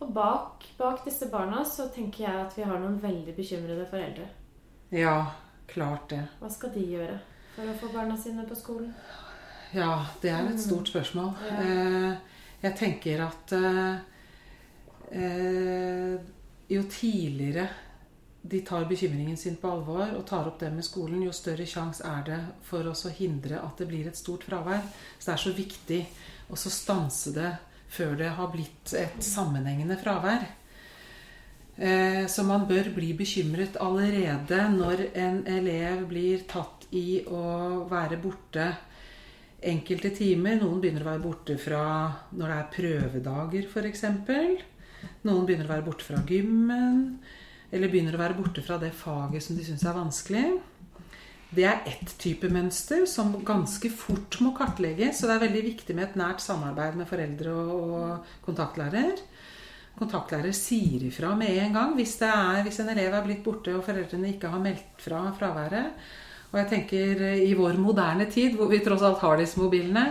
[0.01, 4.27] Og bak, bak disse barna så tenker jeg at vi har noen veldig bekymrede foreldre.
[4.91, 5.25] Ja,
[5.67, 6.21] klart det.
[6.39, 7.19] Hva skal de gjøre
[7.55, 8.93] for å få barna sine på skolen?
[9.73, 10.53] Ja, det er Mm.
[10.53, 11.35] et stort spørsmål.
[11.45, 11.61] Ja.
[11.61, 12.17] Eh,
[12.63, 13.99] jeg tenker at eh,
[15.11, 16.19] eh,
[16.69, 17.67] jo tidligere
[18.41, 22.05] de tar bekymringen sin på alvor og tar opp det med skolen, jo større sjanse
[22.07, 24.85] er det for oss å hindre at det blir et stort fravær.
[25.19, 25.99] Så det er så viktig
[26.49, 27.51] å stanse det
[27.89, 30.47] før det har blitt et sammenhengende fravær.
[31.79, 38.17] Eh, Så man bør bli bekymret allerede når en elev blir tatt i å være
[38.21, 38.65] borte
[39.63, 40.59] enkelte timer.
[40.59, 41.83] Noen begynner å være borte fra
[42.31, 44.03] når det er prøvedager, f.eks.
[45.23, 47.19] Noen begynner å være borte fra gymmen.
[47.69, 50.45] Eller begynner å være borte fra det faget som de syns er vanskelig.
[51.49, 55.19] Det er ett type mønster som ganske fort må kartlegges.
[55.19, 59.21] Så det er veldig viktig med et nært samarbeid med foreldre og, kontaktlærer.
[59.99, 63.83] Kontaktlærer sier ifra med en gang hvis, er, hvis en elev er blitt borte og
[63.85, 65.97] foreldrene ikke har meldt fra fraværet.
[66.49, 70.05] Og jeg tenker eh, i vår moderne tid, hvor vi tross alt har disse mobilene,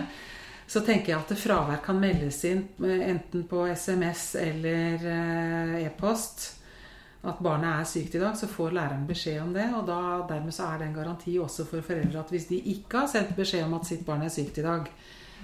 [0.69, 6.58] så tenker jeg at fravær kan meldes inn eh, enten på SMS eller eh, e-post.
[7.19, 9.65] At barnet er sykt i dag, så får læreren beskjed om det.
[9.75, 13.03] Og da, dermed så er det en garanti også for foreldre at hvis de ikke
[13.03, 14.87] har sendt beskjed om at sitt barn er sykt i dag,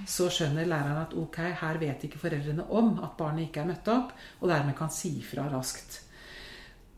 [0.08, 3.92] så skjønner læreren at ok, her vet ikke foreldrene om at barnet ikke er møtt
[3.92, 6.02] opp, og dermed kan si fra raskt.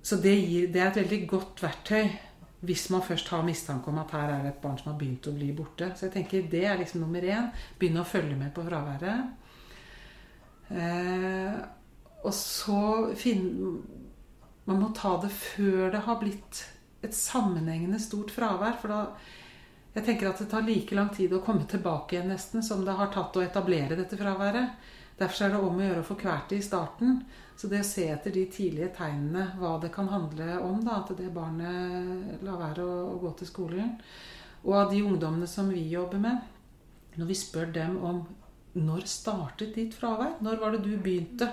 [0.02, 2.08] Så det, gir, det er et veldig godt verktøy
[2.68, 5.28] hvis man først har mistanke om at her er det et barn som har begynt
[5.30, 5.92] å bli borte.
[5.94, 7.52] Så jeg tenker det er liksom nummer én.
[7.78, 9.28] Begynne å følge med på fraværet.
[10.74, 11.60] Eh,
[12.26, 12.80] og så
[13.20, 14.07] finne
[14.68, 16.64] Man må ta det før det har blitt
[17.06, 18.80] et sammenhengende stort fravær.
[18.82, 19.02] For da
[19.98, 22.94] Jeg tenker at det tar like lang tid å komme tilbake igjen nesten som det
[22.94, 24.76] har tatt å etablere dette fraværet.
[25.18, 27.24] Derfor er det om å gjøre å få kvært det i starten.
[27.58, 31.10] Så det å se etter de tidlige tegnene, hva det kan handle om, da, at
[31.18, 33.96] det barnet lar være å, å gå til skolen.
[34.62, 36.44] Og av de ungdommene som vi jobber med,
[37.18, 38.22] når vi spør dem om
[38.78, 40.38] når startet ditt fravær?
[40.46, 41.50] Når var det du begynte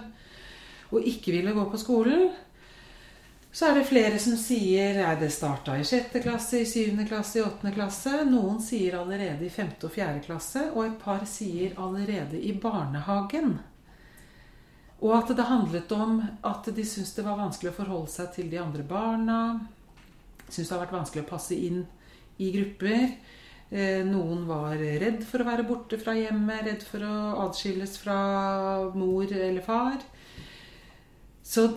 [0.92, 2.28] å ikke ville gå på skolen?
[3.54, 7.38] Så er det flere som sier at det starta i sjette klasse, i syvende klasse,
[7.38, 8.24] i åttende klasse.
[8.26, 13.60] Noen sier allerede i femte og fjerde klasse, og et par sier allerede i barnehagen.
[15.04, 18.50] Og at det handlet om at de syntes det var vanskelig å forholde seg til
[18.50, 19.38] de andre barna.
[20.48, 21.84] Syntes det har vært vanskelig å passe inn
[22.42, 23.06] i grupper.
[23.70, 28.20] Eh, noen var redd for å være borte fra hjemmet, redd for å adskilles fra
[28.98, 30.02] mor eller far.
[31.46, 31.68] Så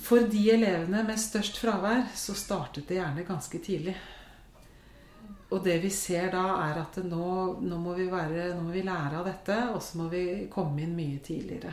[0.00, 3.96] for de elevene med størst fravær, så startet det gjerne ganske tidlig.
[5.50, 7.28] Og det vi ser da, er at nå,
[7.60, 10.94] nå, må være, nå, må vi lære av dette, og så må vi komme inn
[10.94, 11.72] mye tidligere.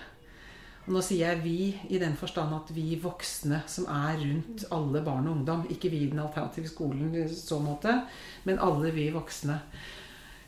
[0.88, 5.02] Og nå sier jeg 'vi' i den forstand at vi voksne som er rundt alle
[5.04, 5.66] barn og ungdom.
[5.70, 8.08] Ikke vi i den alternative skolen i så måte,
[8.46, 9.60] men alle vi voksne.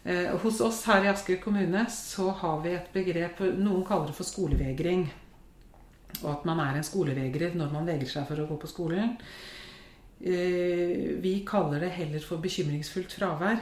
[0.05, 4.15] Eh, hos oss her i Asker kommune så har vi et begrep Noen kaller det
[4.15, 5.09] for skolevegring.
[6.23, 9.15] Og at man er en skolevegrer når man vegrer seg for å gå på skolen.
[10.19, 13.61] Eh, vi kaller det heller for bekymringsfullt fravær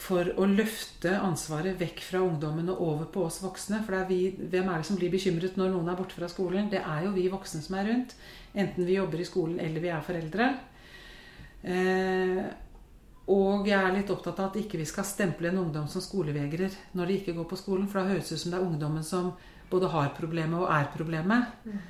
[0.00, 3.82] for å løfte ansvaret vekk fra ungdommen og over på oss voksne.
[3.84, 6.70] For er vi, hvem er det som blir bekymret når noen er borte fra skolen?
[6.72, 8.16] Det er jo vi voksne som er rundt.
[8.56, 10.48] Enten vi jobber i skolen eller vi er foreldre.
[11.60, 12.42] Eh,
[13.30, 16.72] og jeg er litt opptatt av at ikke vi skal stemple en ungdom som skolevegrer
[16.96, 17.86] når de ikke går på skolen.
[17.90, 19.34] For da høres det ut som det er ungdommen som
[19.70, 21.56] både har problemet og er problemet.
[21.64, 21.80] Mm.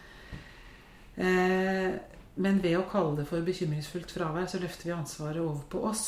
[1.21, 1.95] Eh,
[2.41, 6.07] men ved å kalle det for bekymringsfullt fravær, så løfter vi ansvaret over på oss.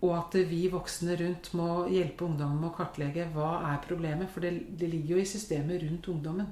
[0.00, 4.30] Og at vi voksne rundt må hjelpe ungdommen med å kartlegge hva er problemet.
[4.32, 6.48] For det, det, ligger jo i systemet rundt ungdommen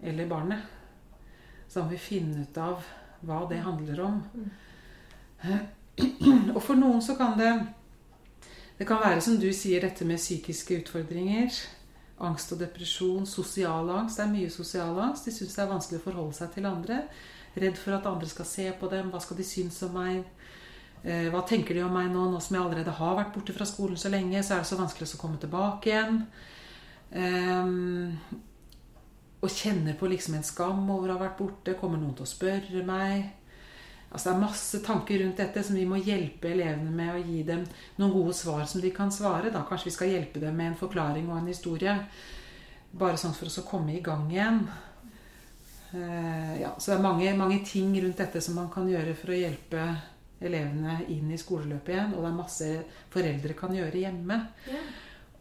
[0.00, 0.62] eller barnet.
[1.68, 2.86] Så må vi finne ut av
[3.26, 4.20] hva det handler om.
[6.54, 7.50] Og for noen så kan det
[8.78, 11.50] Det kan være som du sier, dette med psykiske utfordringer.
[12.24, 14.18] Angst og depresjon, sosial angst.
[14.18, 15.28] Det er mye sosial angst.
[15.28, 17.02] De syns det er vanskelig å forholde seg til andre.
[17.58, 19.12] Redd for at andre skal se på dem.
[19.12, 20.26] Hva skal de synes om meg?
[21.04, 23.66] Eh, hva tenker de om meg nå, nå som jeg allerede har vært borte fra
[23.68, 24.42] skolen så lenge?
[24.42, 26.22] Så er det så vanskelig å komme tilbake igjen.
[27.08, 28.18] Um,
[29.38, 31.76] og kjenner på liksom en skam over å ha vært borte.
[31.78, 33.30] Kommer noen til å spørre meg?
[34.08, 37.42] Altså Det er masse tanker rundt dette som vi må hjelpe elevene med å gi
[37.44, 37.64] dem
[38.00, 39.52] noen gode svar som de kan svare.
[39.52, 41.94] Da Kanskje vi skal hjelpe dem med en forklaring og en historie.
[42.88, 44.62] Bare sånn for oss å komme i gang igjen.
[45.92, 49.32] Uh, ja, så det er mange, mange ting rundt dette som man kan gjøre for
[49.32, 49.84] å hjelpe
[50.44, 52.14] elevene inn i skoleløpet igjen.
[52.16, 52.70] Og det er masse
[53.12, 54.40] foreldre kan gjøre hjemme.
[54.68, 54.82] Ja.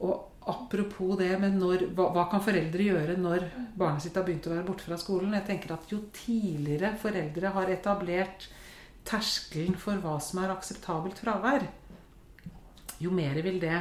[0.04, 3.48] Og apropos det med når, hva, hva, kan foreldre gjøre når
[3.80, 5.36] barnet sitt har begynt å være borte fra skolen?
[5.40, 8.48] Jeg tenker at Jo tidligere foreldre har etablert
[9.08, 11.65] terskelen for hva som er akseptabelt fravær,
[13.02, 13.78] jo mer vil det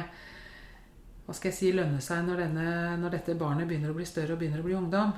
[1.27, 2.67] hva skal jeg si, lønne seg når, denne,
[3.01, 5.09] når dette barnet begynner å bli større og begynner å bli ungdom.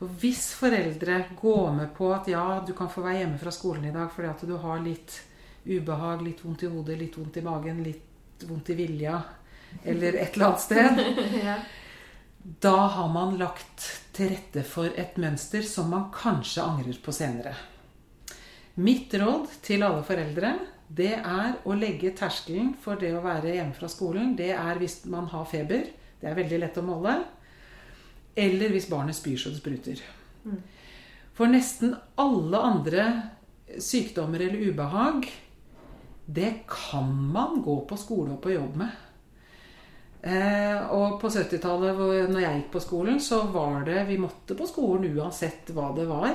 [0.00, 3.86] Og hvis foreldre går med på at ja, du kan få være hjemme fra skolen
[3.86, 5.20] i dag fordi at du har litt
[5.68, 9.20] ubehag, litt vondt i hodet, litt vondt i magen, litt vondt i vilja
[9.84, 11.00] eller et eller annet sted
[11.44, 11.58] ja.
[12.40, 13.84] Da har man lagt
[14.16, 17.52] til rette for et mønster som man kanskje angrer på senere.
[18.80, 20.54] Mitt råd til alle foreldre
[20.90, 24.32] det er å legge terskelen for det å være hjemme fra skolen.
[24.38, 25.84] Det er hvis man har feber.
[26.18, 27.14] Det er veldig lett å måle.
[28.34, 30.02] Eller hvis barnet spyr så det spruter.
[30.42, 30.58] Mm.
[31.36, 33.04] For nesten alle andre
[33.78, 35.28] sykdommer eller ubehag,
[36.26, 39.06] det kan man gå på skole og på jobb med.
[40.20, 44.66] Eh, og på 70-tallet, når jeg gikk på skolen, så var det Vi måtte på
[44.68, 46.34] skolen uansett hva det var.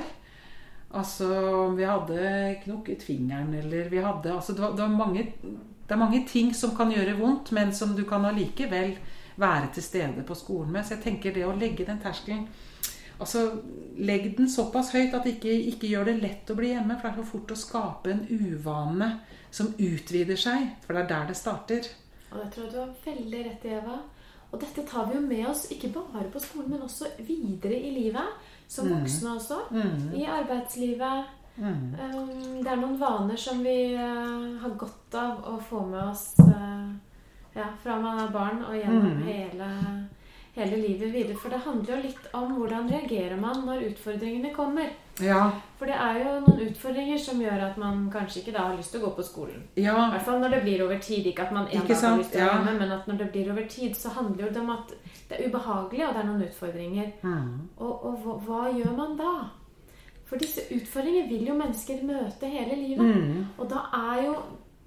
[0.94, 1.26] Altså
[1.66, 5.94] om vi hadde knokket fingeren eller vi hadde altså, det, var, det, var mange, det
[5.94, 8.94] er mange ting som kan gjøre vondt, men som du kan allikevel
[9.36, 10.86] være til stede på skolen med.
[10.86, 12.46] Så jeg tenker det å legge den terskelen
[13.16, 13.62] Altså,
[13.96, 16.98] Legg den såpass høyt at det ikke, ikke gjør det lett å bli hjemme.
[16.98, 19.08] For det er så fort å skape en uvane
[19.48, 20.66] som utvider seg.
[20.84, 21.88] For det er der det starter.
[22.28, 23.96] Og det tror jeg du har veldig rett i, Eva.
[24.52, 27.94] Og dette tar vi jo med oss ikke bare på skolen, men også videre i
[27.94, 28.36] livet.
[28.68, 28.98] Som mm.
[28.98, 29.58] voksne også.
[29.70, 30.14] Mm.
[30.14, 31.32] I arbeidslivet.
[31.56, 31.94] Mm.
[31.96, 36.34] Um, det er noen vaner som vi uh, har godt av å få med oss.
[36.42, 36.92] Uh,
[37.56, 39.70] ja, fra man er barn og gjennom hele,
[40.58, 41.38] hele, livet videre.
[41.40, 44.92] For det handler jo litt om hvordan reagerer man når utfordringene kommer.
[45.20, 45.50] Ja.
[45.78, 48.92] For det er jo noen utfordringer som gjør at man kanskje ikke da har lyst
[48.92, 49.62] til å gå på skolen.
[49.76, 51.26] I hvert fall når det blir over tid.
[51.26, 52.56] Ikke at man en dag har lyst til å være Ja.
[52.64, 54.92] hjemme, men at når det blir over tid, så handler det om at
[55.28, 57.12] det er ubehagelig, og det er noen utfordringer.
[57.22, 57.68] Mm.
[57.78, 59.32] Og, og hva, hva gjør man da?
[60.26, 63.16] For disse utfordringene vil jo mennesker møte hele livet.
[63.16, 63.46] Mm.
[63.58, 64.36] Og da er jo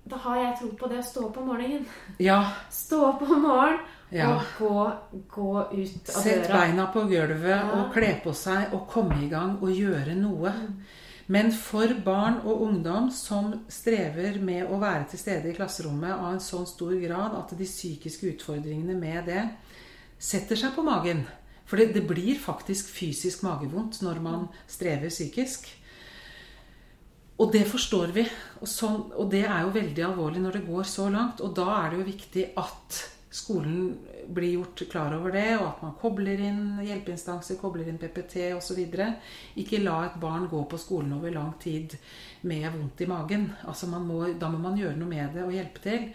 [0.10, 1.86] Da har jeg tro på det å stå opp om morgenen.
[2.20, 2.40] Ja.
[2.74, 3.80] Stå opp om morgenen
[4.12, 4.32] Ja.
[4.36, 4.92] og gå,
[5.30, 6.60] gå ut av Sett døra.
[6.62, 7.72] beina på gulvet Ja.
[7.78, 10.54] og kle på seg og komme i gang og gjøre noe.
[11.28, 16.32] Men for barn og ungdom som strever med å være til stede i klasserommet av
[16.34, 19.44] en sånn stor grad at de psykiske utfordringene med det
[20.18, 21.28] setter seg på magen
[21.70, 25.68] For det, det blir faktisk fysisk magevondt når man strever psykisk.
[27.40, 28.24] Og det forstår vi.
[28.60, 31.40] Og, sånn, og det er jo veldig alvorlig når det går så langt.
[31.46, 32.98] Og da er det jo viktig at
[33.30, 38.50] skolen blir gjort klar over det, og at man kobler inn hjelpeinstanser, kobler inn PPT
[38.56, 38.80] osv.
[39.62, 41.94] Ikke la et barn gå på skolen over lang tid
[42.50, 43.50] med vondt i magen.
[43.70, 46.10] Altså må, da må man gjøre noe med det og hjelpe til.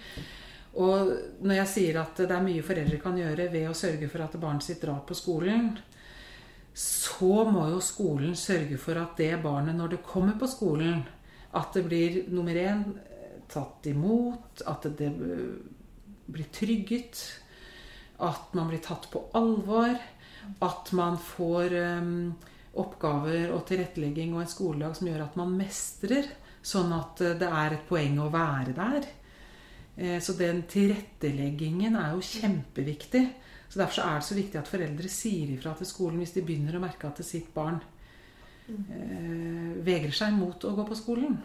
[0.83, 1.12] Og
[1.47, 4.35] når jeg sier at det er mye foreldre kan gjøre ved å sørge for at
[4.43, 5.71] barnet sitt drar på skolen,
[6.75, 11.05] så må jo skolen sørge for at det barnet, når det kommer på skolen,
[11.55, 12.83] at det blir nummer én
[13.47, 15.12] tatt imot, at det
[16.27, 17.20] blir trygget,
[18.25, 19.97] at man blir tatt på alvor,
[20.64, 22.35] at man får um,
[22.81, 26.29] oppgaver og tilrettelegging og en skoledag som gjør at man mestrer,
[26.64, 29.09] sånn at eh, det er et poeng å være der.
[29.97, 33.25] Eh, Så den tilretteleggingen er jo kjempeviktig.
[33.68, 36.45] Så Derfor så er det så viktig at foreldre sier ifra til skolen hvis de
[36.47, 37.81] begynner å merke at sitt barn
[38.68, 39.81] mm.
[39.83, 41.41] vegrer seg mot å gå på skolen.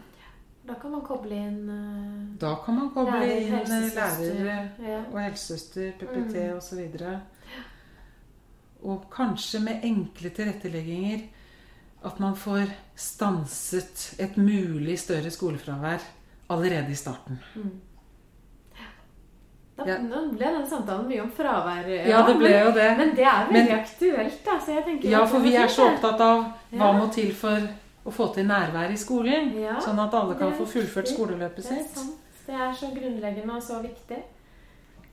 [0.68, 4.88] Da kan man koble inn uh, Da kan man koble Lærer, inn eh, helsesøster, lærere
[4.90, 4.98] ja.
[5.12, 6.52] og helsesøster, PPT Mm.
[6.52, 6.80] og osv.
[8.82, 11.20] Og kanskje med enkle tilrettelegginger
[12.04, 16.00] at man får stanset et mulig større skolefravær
[16.50, 17.40] allerede i starten.
[19.80, 19.98] Da Ja.
[19.98, 21.86] nå ble denne samtalen mye om fravær.
[22.08, 22.88] Ja, det ble jo det.
[22.98, 24.40] Men det er veldig Men- aktuelt.
[24.44, 26.92] Så tenker Ja, for vi er så opptatt av hva Ja.
[26.92, 27.60] må til for
[28.06, 29.52] å få til nærvær i skolen.
[29.60, 31.16] Ja, Sånn at alle kan få fullført viktig.
[31.16, 31.96] skoleløpet Det er sitt.
[31.98, 32.16] sant.
[32.46, 34.22] Det er så grunnleggende og så viktig.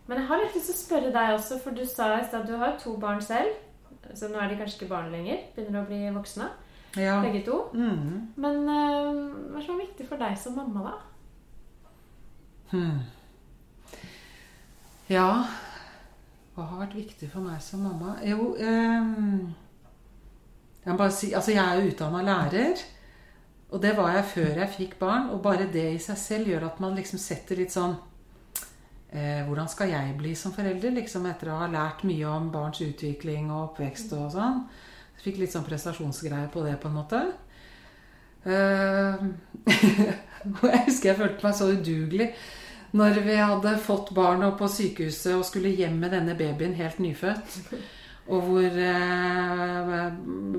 [0.07, 2.41] Men jeg har litt lyst til å spørre deg også, for du sa i stad
[2.41, 3.53] at du har to barn selv.
[4.15, 5.37] Så nå er de kanskje ikke barn lenger.
[5.55, 6.47] Begynner å bli voksne,
[6.95, 7.21] Ja.
[7.21, 7.69] begge to.
[7.73, 8.31] Mm.
[8.37, 10.93] Men uh, hva er er viktig for deg som mamma, da?
[12.71, 12.99] Hmm.
[15.09, 15.45] Ja
[16.55, 18.17] Hva har vært viktig for meg som mamma?
[18.27, 19.53] Jo ehm,
[20.87, 22.83] Jeg si Altså, jeg er jo utdanna lærer.
[23.71, 25.29] Og det var jeg før jeg fikk barn.
[25.35, 27.97] Og bare det i seg selv gjør at man liksom setter litt sånn
[29.11, 30.95] eh, Hvordan skal jeg bli som forelder?
[30.95, 34.63] Liksom etter å ha lært mye om barns utvikling og oppvekst og sånn.
[35.17, 37.25] Jeg fikk litt sånn prestasjonsgreie på det, på en måte.
[38.47, 39.27] Eh,
[40.61, 42.31] og jeg husker jeg følte meg så udugelig
[42.97, 47.01] når vi hadde fått barn opp på sykehuset og skulle hjem med denne babyen helt
[47.03, 47.57] nyfødt.
[48.27, 50.07] Og hvor eh,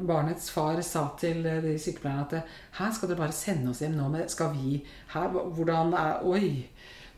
[0.09, 4.09] barnets far sa til de sykepleierne at her skal dere bare sende oss hjem nå.
[4.13, 4.81] Med, skal vi
[5.15, 6.69] her, hvordan er, Oi!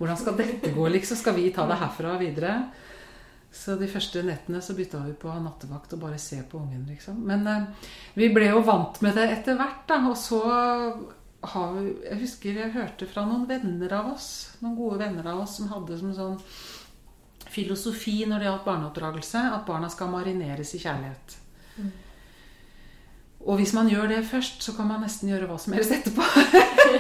[0.01, 1.19] Hvordan skal dette gå, liksom?
[1.21, 2.55] Skal vi ta det herfra og videre?
[3.53, 6.61] Så de første nettene så bytta vi på å ha nattevakt og bare se på
[6.63, 7.19] ungen, liksom.
[7.27, 10.01] Men eh, vi ble jo vant med det etter hvert, da.
[10.09, 10.41] Og så
[11.51, 14.31] har vi Jeg husker jeg hørte fra noen venner av oss,
[14.61, 16.39] noen gode venner av oss, som hadde som sånn
[17.51, 21.37] filosofi når det gjaldt barneoppdragelse, at barna skal marineres i kjærlighet.
[23.41, 26.25] Og hvis man gjør det først, så kan man nesten gjøre hva som helst etterpå.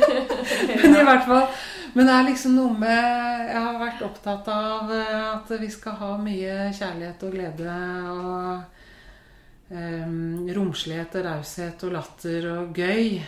[0.82, 1.48] Men i hvert fall
[1.92, 5.98] Men det er liksom noe med Jeg har vært opptatt av eh, at vi skal
[6.00, 7.74] ha mye kjærlighet og glede
[8.14, 8.80] og
[9.74, 13.20] um, romslighet og raushet og latter og gøy.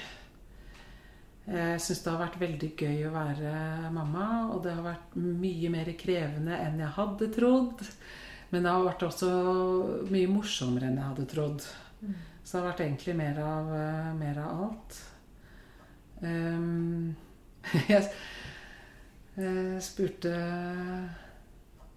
[1.52, 3.54] Jeg syns det har vært veldig gøy å være
[3.92, 7.82] mamma, og det har vært mye mer krevende enn jeg hadde trodd.
[8.52, 9.30] Men det har vært også
[10.12, 11.66] mye morsommere enn jeg hadde trodd.
[12.42, 15.00] Så det har vært egentlig mer av, eh, mer av alt.
[16.22, 17.14] Um,
[17.90, 18.02] jeg
[19.36, 20.32] eh, spurte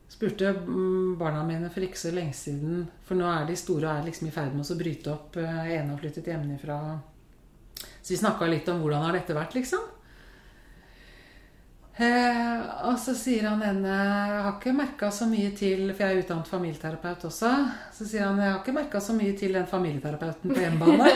[0.10, 3.92] spurte mm, barna mine for ikke så lenge siden For nå er de store og
[3.92, 5.38] er liksom i ferd med å bryte opp.
[5.38, 6.80] Ene En har flyttet hjemmefra.
[8.06, 9.82] Så vi snakka litt om hvordan har dette vært, liksom.
[11.96, 16.12] Eh, og så sier han ene Jeg har ikke merka så mye til For jeg
[16.12, 17.52] er utdannet familieterapeut også.
[17.96, 21.08] Så sier han jeg har ikke merka så mye til den familieterapeuten på hjemmebane.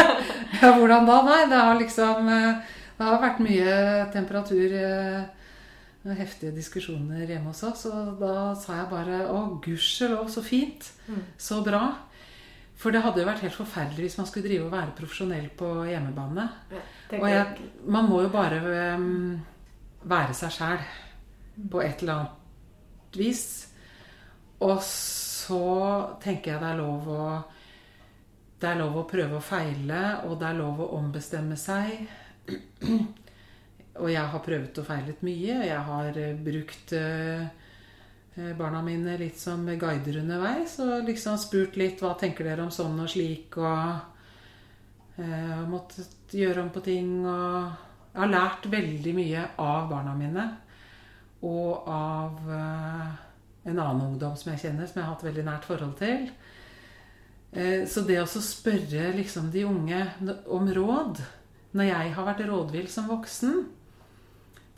[0.62, 1.18] ja, hvordan da?
[1.28, 3.76] Nei, det har liksom eh, Det har vært mye
[4.16, 7.84] temperatur eh, heftige diskusjoner hjemme hos oss.
[7.92, 10.90] Og da sa jeg bare å, gudskjelov, så fint.
[11.06, 11.22] Mm.
[11.38, 11.84] Så bra.
[12.82, 15.68] For det hadde jo vært helt forferdelig hvis man skulle drive og være profesjonell på
[15.86, 16.46] hjemmebane.
[16.72, 16.82] Ja,
[17.20, 19.36] Og jeg, man må jo bare øhm,
[20.10, 20.82] være seg sjæl
[21.70, 23.44] på et eller annet vis.
[24.62, 25.62] Og så
[26.22, 27.24] tenker jeg det er lov å
[28.62, 32.04] Det er lov å prøve og feile, og det er lov å ombestemme seg.
[33.98, 35.56] Og jeg har prøvd og feilet mye.
[35.66, 37.42] Jeg har eh, brukt eh,
[38.34, 40.78] barna mine litt som guider underveis.
[40.84, 46.64] Og liksom spurt litt hva tenker dere om sånn og slik, og eh, måttet gjøre
[46.64, 47.18] om på ting.
[47.26, 47.72] Og
[48.12, 50.46] jeg har lært veldig mye av barna mine.
[51.42, 53.12] Og av eh,
[53.70, 56.26] en annen ungdom som jeg kjenner, som jeg har hatt veldig nært forhold til.
[57.52, 60.02] Eh, Så det å spørre liksom de unge
[60.46, 61.22] om råd
[61.72, 63.62] når jeg har vært rådvill som voksen,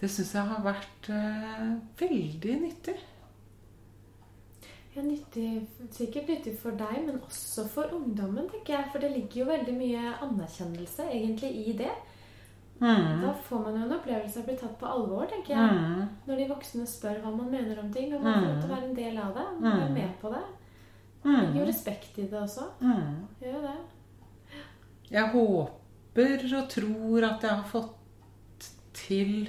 [0.01, 2.97] det syns jeg har vært eh, veldig nyttig.
[4.95, 8.91] Ja, nyttig, sikkert nyttig for deg, men også for ungdommen, tenker jeg.
[8.93, 11.91] For det ligger jo veldig mye anerkjennelse egentlig i det.
[12.81, 15.75] Da får man jo en opplevelse av å bli tatt på alvor, tenker jeg.
[15.79, 16.09] Mm.
[16.29, 18.75] Når de voksne spør hva man mener om ting, og man får lov til å
[18.75, 19.45] være en del av det.
[19.61, 19.95] Man er Mm.
[19.95, 20.45] med på det.
[21.23, 21.59] Det ligger Mm.
[21.59, 22.65] jo respekt i det også.
[22.81, 23.27] Mm.
[23.41, 23.77] Gjør jo det.
[25.11, 29.49] Jeg håper og tror at jeg har fått til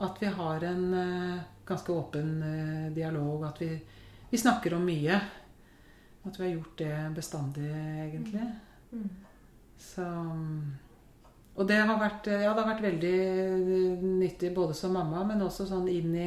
[0.00, 3.44] at vi har en eh, ganske åpen eh, dialog.
[3.44, 3.80] At vi,
[4.30, 5.20] vi snakker om mye.
[6.26, 7.70] At vi har gjort det bestandig,
[8.06, 8.46] egentlig.
[8.92, 9.08] Mm.
[9.78, 10.06] Så
[11.56, 15.64] Og det har vært, ja, det har vært veldig nyttig både som mamma, men også
[15.70, 16.26] sånn inn i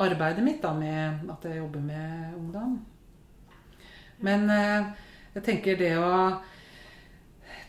[0.00, 2.78] arbeidet mitt da, med at jeg jobber med ungdom.
[4.24, 4.88] Men eh,
[5.34, 6.14] jeg tenker det å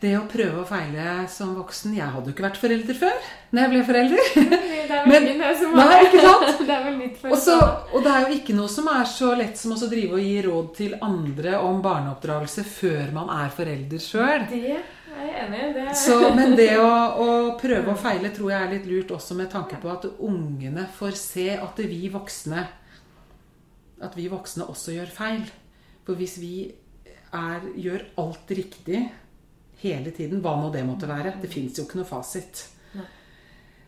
[0.01, 3.61] det å prøve og feile som voksen Jeg hadde jo ikke vært forelder før når
[3.61, 4.29] jeg ble forelder.
[4.91, 6.61] Det er vel ingen som Nei, ikke sant?
[6.67, 7.83] Det er vel nytt for Og, så, alle.
[7.91, 10.33] og det er jo ikke noe som er så lett som å drive og gi
[10.47, 14.47] råd til andre om barneoppdragelse før man er forelder sjøl.
[14.49, 16.89] Det er Så, men det å,
[17.21, 17.29] å
[17.61, 21.17] prøve og feile tror jeg er litt lurt også med tanke på at ungene får
[21.19, 22.65] se at vi voksne
[24.01, 25.43] At vi voksne også gjør feil.
[26.07, 26.55] For hvis vi
[27.31, 29.03] er, gjør alt riktig
[29.81, 32.63] hele tiden, hva nå det måtte være Det fins jo ikke noe fasit.
[32.95, 33.07] Nei.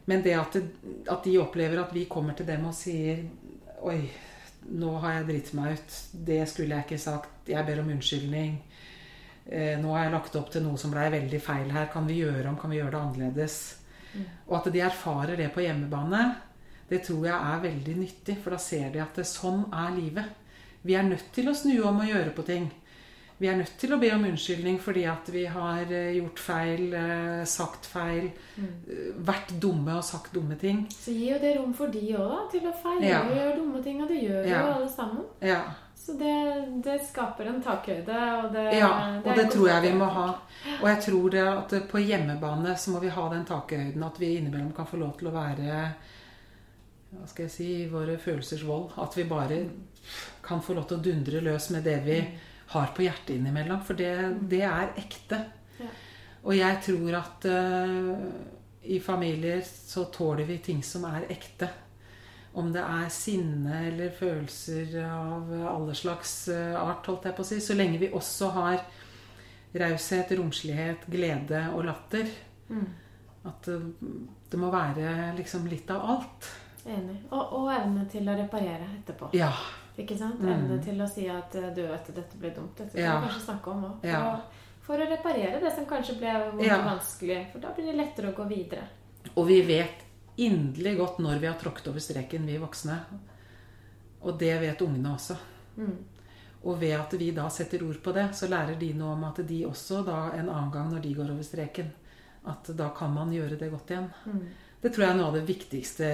[0.10, 3.24] Men det at, det at de opplever at vi kommer til dem og sier
[3.84, 4.00] Oi,
[4.72, 5.96] nå har jeg dritt meg ut.
[6.30, 7.50] Det skulle jeg ikke sagt.
[7.52, 8.54] Jeg ber om unnskyldning.
[9.46, 11.90] Eh, nå har jeg lagt opp til noe som blei veldig feil her.
[11.92, 12.56] Kan vi gjøre om?
[12.60, 13.58] Kan vi gjøre det annerledes?
[14.48, 16.22] Og at de erfarer det på hjemmebane,
[16.90, 18.38] det tror jeg er veldig nyttig.
[18.44, 20.40] For da ser de at det, sånn er livet.
[20.84, 22.70] Vi er nødt til å snu om og gjøre på ting.
[23.40, 26.84] Vi er nødt til å be om unnskyldning fordi at vi har eh, gjort feil,
[26.94, 28.74] eh, sagt feil, mm.
[29.26, 30.86] vært dumme og sagt dumme ting.
[30.94, 32.52] Så gir jo det rom for de òg.
[32.54, 33.24] Til å feile Ja.
[33.26, 34.02] og gjøre dumme ting.
[34.04, 34.60] Og det gjør Ja.
[34.62, 35.26] jo alle sammen.
[35.42, 35.64] Ja,
[36.04, 38.22] Så det, det skaper en takhøyde.
[38.44, 38.90] Og det, ja
[39.24, 40.26] og det tror jeg vi må ha.
[40.82, 44.36] Og jeg tror det at på hjemmebane så må vi ha den takhøyden at vi
[44.38, 45.94] innimellom kan få lov til å være
[47.14, 48.92] hva skal jeg si, våre følelsers vold.
[48.98, 49.62] At vi bare
[50.44, 52.18] kan få lov til å dundre løs med det vi
[52.74, 53.84] har på hjertet innimellom.
[53.86, 54.14] For det,
[54.52, 55.40] det er ekte.
[55.80, 55.92] Ja.
[56.44, 58.18] Og jeg tror at uh,
[58.84, 61.70] i familier så tåler vi ting som er ekte.
[62.54, 67.48] Om det er sinne eller følelser av alle slags eh, art, holdt jeg på å
[67.48, 67.58] si.
[67.64, 68.84] Så lenge vi også har
[69.82, 72.30] raushet, romslighet, glede og latter.
[72.70, 72.86] Mm.
[73.50, 73.80] At det,
[74.52, 76.52] det må være liksom litt av alt.
[76.86, 77.24] Enig.
[77.32, 79.32] Og, og evne til å reparere etterpå.
[79.40, 79.50] Ja.
[79.98, 80.40] Ikke sant?
[80.42, 80.50] Mm.
[80.50, 82.76] Evne til å si at eh, du vet, dette ble dumt.
[82.78, 83.20] Dette kan Ja.
[83.22, 84.00] vi kanskje snakke om òg.
[84.02, 84.42] For, Ja.
[84.82, 86.80] for å reparere det som kanskje ble Ja.
[86.84, 87.52] vanskelig.
[87.52, 88.88] For da blir det lettere å gå videre.
[89.38, 90.02] Og vi vet
[90.38, 93.00] inderlig godt når vi har tråkket over streken, vi voksne.
[94.24, 95.38] Og det vet ungene også.
[95.78, 95.98] Mm.
[96.66, 99.36] Og ved at vi da setter ord på det, så lærer de noe om at
[99.46, 101.92] de også da en annen gang når de går over streken,
[102.48, 104.10] at da kan man gjøre det godt igjen.
[104.26, 104.48] Mm.
[104.84, 106.08] Det tror jeg er noe av det viktigste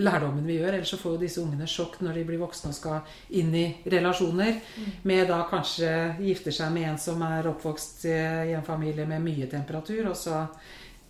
[0.00, 0.78] lærdommen vi gjør.
[0.78, 3.66] Ellers så får jo disse ungene sjokk når de blir voksne og skal inn i
[3.84, 4.62] relasjoner.
[5.04, 5.90] Med da kanskje
[6.24, 10.08] gifter seg med en som er oppvokst i en familie med mye temperatur.
[10.08, 10.46] Og så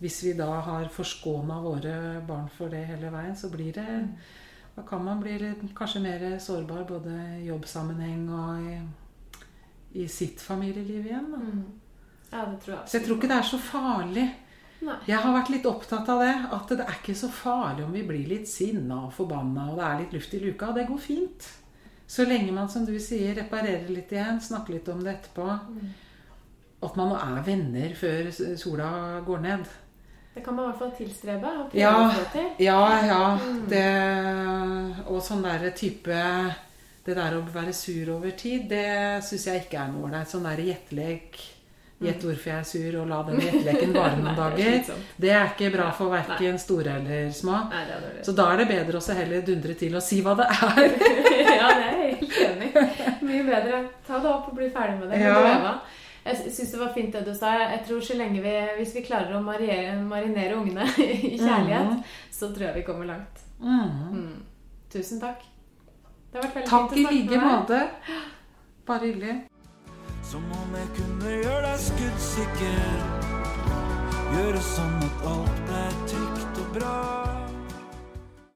[0.02, 1.94] hvis vi da har forskåna våre
[2.26, 3.88] barn for det hele veien, så blir det
[4.78, 5.38] Da kan man bli
[5.74, 7.10] kanskje mer sårbar både
[7.40, 8.76] i jobbsammenheng og i,
[10.02, 11.32] i sitt familieliv igjen.
[11.32, 11.38] Da.
[11.38, 11.64] Mm.
[12.30, 14.28] Ja, det tror jeg Så jeg tror ikke det er så farlig.
[14.80, 14.96] Nei.
[15.08, 16.34] Jeg har vært litt opptatt av det.
[16.54, 19.86] At det er ikke så farlig om vi blir litt sinna og forbanna og det
[19.88, 20.70] er litt luft i luka.
[20.76, 21.48] Det går fint.
[22.08, 25.48] Så lenge man, som du sier, reparerer litt igjen, snakker litt om det etterpå.
[26.86, 29.66] At man er venner før sola går ned.
[30.34, 31.92] Det kan man i hvert fall tilstrebe og prøve Ja.
[32.08, 32.48] å til.
[32.62, 33.38] Ja, ja.
[33.68, 33.84] Det,
[35.10, 36.20] og sånn derre type
[37.08, 40.28] det der å være sur over tid, det syns jeg ikke er noe ålreit.
[40.30, 41.38] Sånn der gjettelek
[41.98, 44.98] Gjett hvorfor jeg er sur, og la den gjetteleken vare noen det er dager.
[45.24, 47.56] Det er ikke bra for verken store eller små.
[47.72, 48.24] Nei, det dårlig.
[48.28, 50.92] Så da er det bedre å heller dundre til og si hva det er.
[51.42, 52.70] ja, det er jeg helt enig.
[53.26, 53.82] Mye bedre.
[54.06, 55.24] Ta det opp og bli ferdig med det.
[55.26, 55.74] Ja.
[56.28, 57.54] Jeg syns det var fint det du sa.
[57.64, 62.02] Jeg tror så lenge vi, Hvis vi klarer å marinere, marinere ungene i kjærlighet, mm.
[62.38, 63.42] så tror jeg vi kommer langt.
[63.58, 63.92] Mm.
[64.14, 64.34] Mm.
[64.92, 65.42] Tusen takk.
[66.30, 67.86] Det har vært veldig Takk fint i å snakke like med deg.
[67.88, 68.26] måte.
[68.88, 69.38] Bare hyggelig.
[70.28, 72.98] Som om jeg kunne gjøre deg skuddsikker.
[74.34, 77.27] Gjøre sånn at alt ble trygt og bra.